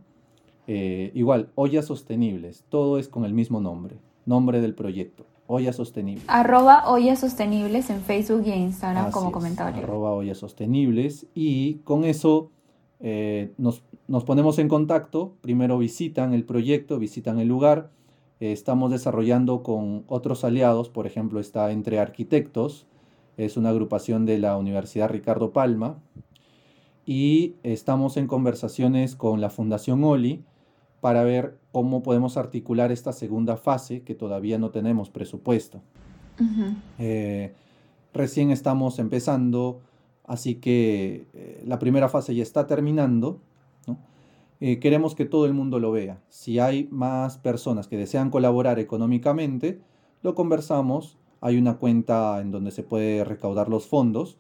Eh, 0.66 1.12
igual, 1.14 1.50
Ollas 1.54 1.86
Sostenibles. 1.86 2.64
Todo 2.70 2.98
es 2.98 3.06
con 3.06 3.24
el 3.24 3.32
mismo 3.32 3.60
nombre. 3.60 3.98
Nombre 4.26 4.60
del 4.60 4.74
proyecto. 4.74 5.26
Ollas 5.46 5.76
Sostenibles. 5.76 6.24
Arroba 6.26 6.90
Ollas 6.90 7.20
Sostenibles 7.20 7.88
en 7.88 8.00
Facebook 8.00 8.42
y 8.46 8.50
en 8.50 8.62
Instagram 8.62 9.12
como 9.12 9.30
comentario. 9.30 9.84
Arroba 9.84 10.10
Ollas 10.10 10.38
Sostenibles. 10.38 11.28
Y 11.34 11.74
con 11.84 12.04
eso 12.04 12.50
eh, 12.98 13.52
nos, 13.58 13.84
nos 14.08 14.24
ponemos 14.24 14.58
en 14.58 14.66
contacto. 14.66 15.34
Primero 15.40 15.78
visitan 15.78 16.34
el 16.34 16.42
proyecto, 16.44 16.98
visitan 16.98 17.38
el 17.38 17.46
lugar 17.46 17.90
estamos 18.50 18.90
desarrollando 18.90 19.62
con 19.62 20.02
otros 20.08 20.42
aliados, 20.42 20.88
por 20.88 21.06
ejemplo, 21.06 21.38
está 21.38 21.70
Entre 21.70 22.00
Arquitectos, 22.00 22.86
es 23.36 23.56
una 23.56 23.68
agrupación 23.68 24.26
de 24.26 24.38
la 24.38 24.56
Universidad 24.56 25.08
Ricardo 25.08 25.52
Palma, 25.52 25.98
y 27.06 27.54
estamos 27.62 28.16
en 28.16 28.26
conversaciones 28.26 29.14
con 29.14 29.40
la 29.40 29.48
Fundación 29.48 30.02
OLI 30.02 30.42
para 31.00 31.22
ver 31.22 31.56
cómo 31.70 32.02
podemos 32.02 32.36
articular 32.36 32.90
esta 32.90 33.12
segunda 33.12 33.56
fase 33.56 34.02
que 34.02 34.16
todavía 34.16 34.58
no 34.58 34.70
tenemos 34.70 35.10
presupuesto. 35.10 35.80
Eh, 36.98 37.54
recién 38.12 38.50
estamos 38.50 38.98
empezando, 38.98 39.80
así 40.24 40.56
que 40.56 41.26
eh, 41.34 41.62
la 41.64 41.78
primera 41.78 42.08
fase 42.08 42.34
ya 42.34 42.42
está 42.42 42.66
terminando 42.66 43.40
eh, 44.64 44.78
queremos 44.78 45.16
que 45.16 45.24
todo 45.24 45.46
el 45.46 45.54
mundo 45.54 45.80
lo 45.80 45.90
vea. 45.90 46.22
Si 46.28 46.60
hay 46.60 46.86
más 46.92 47.36
personas 47.36 47.88
que 47.88 47.96
desean 47.96 48.30
colaborar 48.30 48.78
económicamente, 48.78 49.80
lo 50.22 50.36
conversamos. 50.36 51.18
Hay 51.40 51.56
una 51.58 51.78
cuenta 51.78 52.40
en 52.40 52.52
donde 52.52 52.70
se 52.70 52.84
puede 52.84 53.24
recaudar 53.24 53.68
los 53.68 53.88
fondos. 53.88 54.38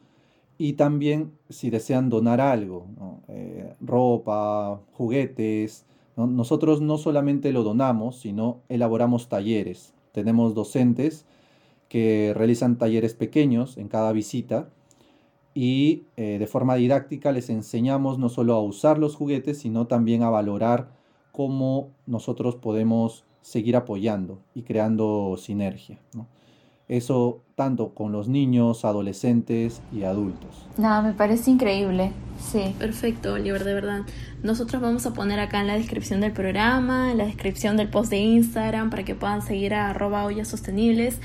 Y 0.58 0.74
también 0.74 1.32
si 1.48 1.70
desean 1.70 2.08
donar 2.08 2.40
algo, 2.40 2.86
eh, 3.26 3.74
ropa, 3.80 4.80
juguetes, 4.92 5.86
nosotros 6.14 6.80
no 6.80 6.98
solamente 6.98 7.50
lo 7.50 7.64
donamos, 7.64 8.20
sino 8.20 8.60
elaboramos 8.68 9.28
talleres. 9.28 9.92
Tenemos 10.12 10.54
docentes 10.54 11.26
que 11.88 12.32
realizan 12.36 12.78
talleres 12.78 13.14
pequeños 13.14 13.76
en 13.76 13.88
cada 13.88 14.12
visita 14.12 14.68
y 15.54 16.04
eh, 16.16 16.38
de 16.38 16.46
forma 16.46 16.76
didáctica 16.76 17.32
les 17.32 17.50
enseñamos 17.50 18.18
no 18.18 18.28
solo 18.28 18.54
a 18.54 18.62
usar 18.62 18.98
los 18.98 19.16
juguetes, 19.16 19.58
sino 19.58 19.86
también 19.86 20.22
a 20.22 20.30
valorar 20.30 20.88
cómo 21.30 21.90
nosotros 22.06 22.56
podemos 22.56 23.24
seguir 23.42 23.76
apoyando 23.76 24.38
y 24.54 24.62
creando 24.62 25.36
sinergia. 25.36 25.98
Eso 26.88 27.40
tanto 27.54 27.94
con 27.94 28.12
los 28.12 28.28
niños, 28.28 28.84
adolescentes 28.84 29.80
y 29.92 30.02
adultos. 30.02 30.66
Nada, 30.76 31.00
me 31.00 31.12
parece 31.12 31.50
increíble. 31.50 32.12
Sí. 32.38 32.74
Perfecto, 32.78 33.34
Oliver, 33.34 33.64
de 33.64 33.72
verdad. 33.72 34.00
Nosotros 34.42 34.82
vamos 34.82 35.06
a 35.06 35.12
poner 35.12 35.38
acá 35.38 35.60
en 35.60 35.68
la 35.68 35.74
descripción 35.74 36.20
del 36.20 36.32
programa, 36.32 37.12
en 37.12 37.18
la 37.18 37.24
descripción 37.24 37.76
del 37.76 37.88
post 37.88 38.10
de 38.10 38.18
Instagram, 38.18 38.90
para 38.90 39.04
que 39.04 39.14
puedan 39.14 39.42
seguir 39.42 39.74
a 39.74 39.90
arroba 39.90 40.24
ollas 40.24 40.48
sostenibles 40.48 41.20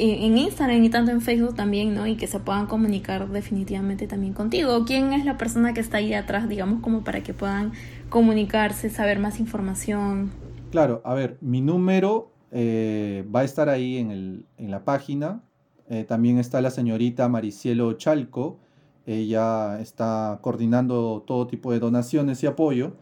en 0.00 0.38
Instagram 0.38 0.82
y 0.84 0.90
tanto 0.90 1.10
en 1.10 1.20
Facebook 1.20 1.54
también, 1.54 1.94
¿no? 1.94 2.06
Y 2.06 2.16
que 2.16 2.26
se 2.26 2.40
puedan 2.40 2.66
comunicar 2.66 3.28
definitivamente 3.28 4.06
también 4.06 4.32
contigo. 4.32 4.84
¿Quién 4.84 5.12
es 5.12 5.24
la 5.24 5.36
persona 5.36 5.74
que 5.74 5.80
está 5.80 5.98
ahí 5.98 6.14
atrás, 6.14 6.48
digamos, 6.48 6.80
como 6.80 7.04
para 7.04 7.22
que 7.22 7.34
puedan 7.34 7.72
comunicarse, 8.08 8.90
saber 8.90 9.18
más 9.18 9.40
información? 9.40 10.30
Claro, 10.70 11.00
a 11.04 11.14
ver, 11.14 11.38
mi 11.40 11.60
número 11.60 12.30
eh, 12.50 13.26
va 13.34 13.40
a 13.40 13.44
estar 13.44 13.68
ahí 13.68 13.98
en, 13.98 14.10
el, 14.10 14.46
en 14.56 14.70
la 14.70 14.84
página. 14.84 15.42
Eh, 15.88 16.04
también 16.04 16.38
está 16.38 16.60
la 16.60 16.70
señorita 16.70 17.28
Maricielo 17.28 17.92
Chalco. 17.94 18.58
Ella 19.06 19.80
está 19.80 20.38
coordinando 20.42 21.24
todo 21.26 21.46
tipo 21.46 21.72
de 21.72 21.78
donaciones 21.78 22.42
y 22.42 22.46
apoyo. 22.46 22.92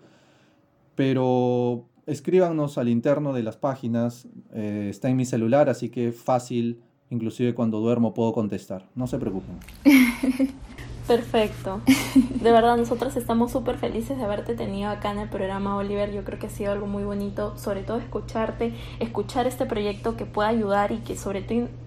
Pero 0.95 1.87
escríbanos 2.07 2.79
al 2.79 2.89
interno 2.89 3.33
de 3.33 3.43
las 3.43 3.57
páginas. 3.57 4.29
Eh, 4.53 4.89
está 4.91 5.09
en 5.09 5.17
mi 5.17 5.25
celular, 5.25 5.69
así 5.69 5.89
que 5.89 6.13
fácil 6.13 6.81
Inclusive 7.11 7.55
cuando 7.55 7.81
duermo 7.81 8.15
puedo 8.15 8.33
contestar. 8.33 8.85
No 8.95 9.07
se 9.07 9.19
preocupen. 9.19 9.59
Perfecto. 11.07 11.81
De 12.17 12.51
verdad, 12.51 12.77
nosotros 12.77 13.17
estamos 13.17 13.53
súper 13.53 13.79
felices 13.79 14.19
de 14.19 14.25
haberte 14.25 14.57
tenido 14.57 14.91
acá 14.91 15.13
en 15.13 15.21
el 15.21 15.29
programa, 15.29 15.77
Oliver. 15.77 16.13
Yo 16.13 16.25
creo 16.25 16.41
que 16.41 16.49
ha 16.49 16.51
sido 16.51 16.73
algo 16.73 16.89
muy 16.89 17.05
bonito, 17.05 17.57
sobre 17.57 17.83
todo 17.83 17.99
escucharte, 17.99 18.75
escuchar 18.99 19.47
este 19.47 19.67
proyecto 19.67 20.17
que 20.17 20.27
pueda 20.27 20.49
ayudar 20.49 20.91
y 20.91 20.99
que 20.99 21.17
sobre 21.17 21.43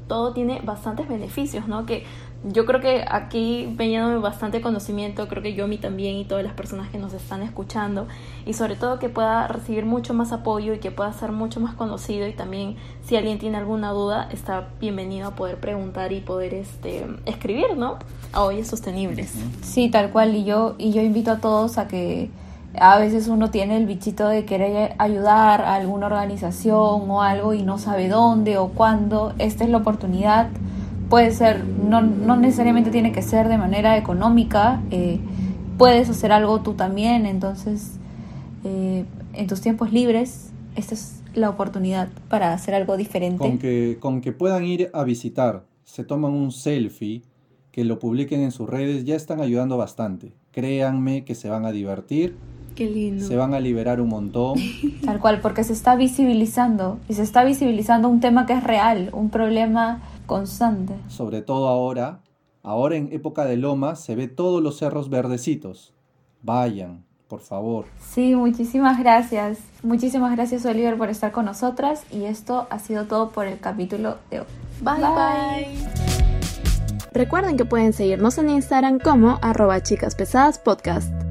todo 0.07 0.33
tiene 0.33 0.61
bastantes 0.61 1.09
beneficios, 1.09 1.67
¿no? 1.67 1.85
Que 1.85 2.05
yo 2.43 2.65
creo 2.65 2.79
que 2.79 3.05
aquí 3.09 3.73
me 3.77 4.19
bastante 4.19 4.61
conocimiento, 4.61 5.27
creo 5.27 5.43
que 5.43 5.53
yo 5.53 5.65
a 5.65 5.67
mí 5.67 5.77
también 5.77 6.15
y 6.15 6.25
todas 6.25 6.43
las 6.43 6.53
personas 6.53 6.89
que 6.89 6.97
nos 6.97 7.13
están 7.13 7.41
escuchando 7.41 8.07
y 8.45 8.53
sobre 8.53 8.75
todo 8.75 8.97
que 8.97 9.09
pueda 9.09 9.47
recibir 9.47 9.85
mucho 9.85 10.13
más 10.13 10.31
apoyo 10.31 10.73
y 10.73 10.79
que 10.79 10.91
pueda 10.91 11.11
ser 11.11 11.33
mucho 11.33 11.59
más 11.59 11.75
conocido 11.75 12.27
y 12.27 12.33
también 12.33 12.77
si 13.03 13.17
alguien 13.17 13.39
tiene 13.39 13.57
alguna 13.57 13.91
duda 13.91 14.29
está 14.31 14.69
bienvenido 14.79 15.27
a 15.27 15.35
poder 15.35 15.57
preguntar 15.57 16.13
y 16.13 16.21
poder 16.21 16.53
este 16.53 17.05
escribir, 17.25 17.75
¿no? 17.75 17.97
A 18.31 18.43
Hoy 18.43 18.63
Sostenibles. 18.63 19.33
Sí, 19.61 19.89
tal 19.89 20.11
cual 20.11 20.33
y 20.35 20.45
yo 20.45 20.75
y 20.77 20.93
yo 20.93 21.01
invito 21.01 21.31
a 21.31 21.39
todos 21.39 21.77
a 21.77 21.87
que 21.87 22.29
a 22.79 22.97
veces 22.99 23.27
uno 23.27 23.49
tiene 23.49 23.75
el 23.75 23.85
bichito 23.85 24.27
de 24.29 24.45
querer 24.45 24.93
ayudar 24.97 25.61
a 25.61 25.75
alguna 25.75 26.05
organización 26.05 27.09
o 27.09 27.21
algo 27.21 27.53
y 27.53 27.63
no 27.63 27.77
sabe 27.77 28.07
dónde 28.07 28.57
o 28.57 28.69
cuándo. 28.69 29.33
Esta 29.39 29.65
es 29.65 29.69
la 29.69 29.77
oportunidad. 29.77 30.49
Puede 31.09 31.31
ser, 31.31 31.65
no, 31.65 32.01
no 32.01 32.35
necesariamente 32.35 32.91
tiene 32.91 33.11
que 33.11 33.21
ser 33.21 33.47
de 33.47 33.57
manera 33.57 33.97
económica. 33.97 34.81
Eh, 34.91 35.19
puedes 35.77 36.09
hacer 36.09 36.31
algo 36.31 36.61
tú 36.61 36.73
también. 36.73 37.25
Entonces, 37.25 37.93
eh, 38.63 39.05
en 39.33 39.47
tus 39.47 39.61
tiempos 39.61 39.91
libres, 39.91 40.51
esta 40.75 40.93
es 40.93 41.21
la 41.33 41.49
oportunidad 41.49 42.09
para 42.29 42.53
hacer 42.53 42.75
algo 42.75 42.97
diferente. 42.97 43.39
Con 43.39 43.57
que, 43.57 43.97
con 43.99 44.21
que 44.21 44.31
puedan 44.31 44.65
ir 44.65 44.89
a 44.93 45.03
visitar, 45.03 45.65
se 45.83 46.03
toman 46.03 46.31
un 46.33 46.51
selfie, 46.51 47.23
que 47.71 47.83
lo 47.83 47.99
publiquen 47.99 48.41
en 48.41 48.51
sus 48.51 48.69
redes, 48.69 49.05
ya 49.05 49.15
están 49.15 49.41
ayudando 49.41 49.77
bastante. 49.77 50.33
Créanme 50.51 51.23
que 51.23 51.35
se 51.35 51.49
van 51.49 51.65
a 51.65 51.71
divertir 51.71 52.35
Qué 52.75 52.89
lindo. 52.89 53.25
Se 53.25 53.35
van 53.35 53.53
a 53.53 53.59
liberar 53.59 53.99
un 53.99 54.09
montón. 54.09 54.57
Tal 55.05 55.19
cual, 55.19 55.41
porque 55.41 55.63
se 55.63 55.73
está 55.73 55.95
visibilizando 55.95 56.97
y 57.09 57.13
se 57.13 57.23
está 57.23 57.43
visibilizando 57.43 58.07
un 58.07 58.19
tema 58.19 58.45
que 58.45 58.53
es 58.53 58.63
real, 58.63 59.09
un 59.11 59.29
problema 59.29 60.01
constante. 60.29 60.95
Sobre 61.07 61.41
todo 61.41 61.67
ahora, 61.67 62.21
ahora 62.61 62.95
en 62.95 63.11
época 63.11 63.45
de 63.45 63.57
loma 63.57 63.95
se 63.95 64.15
ve 64.15 64.27
todos 64.27 64.61
los 64.61 64.77
cerros 64.77 65.09
verdecitos. 65.09 65.93
Vayan, 66.43 67.03
por 67.27 67.41
favor. 67.41 67.85
Sí, 67.99 68.35
muchísimas 68.35 68.99
gracias. 68.99 69.57
Muchísimas 69.83 70.31
gracias 70.35 70.65
Oliver 70.65 70.97
por 70.97 71.09
estar 71.09 71.31
con 71.31 71.45
nosotras 71.45 72.03
y 72.11 72.25
esto 72.25 72.67
ha 72.69 72.79
sido 72.79 73.05
todo 73.05 73.31
por 73.31 73.47
el 73.47 73.59
capítulo 73.59 74.17
de 74.29 74.41
hoy. 74.41 74.47
Bye 74.81 75.01
bye. 75.01 76.19
Recuerden 77.11 77.57
que 77.57 77.65
pueden 77.65 77.91
seguirnos 77.91 78.37
en 78.37 78.49
Instagram 78.49 78.99
como 78.99 79.39
arroba 79.41 79.81
chicas 79.81 80.15
pesadas 80.15 80.59
podcast. 80.59 81.28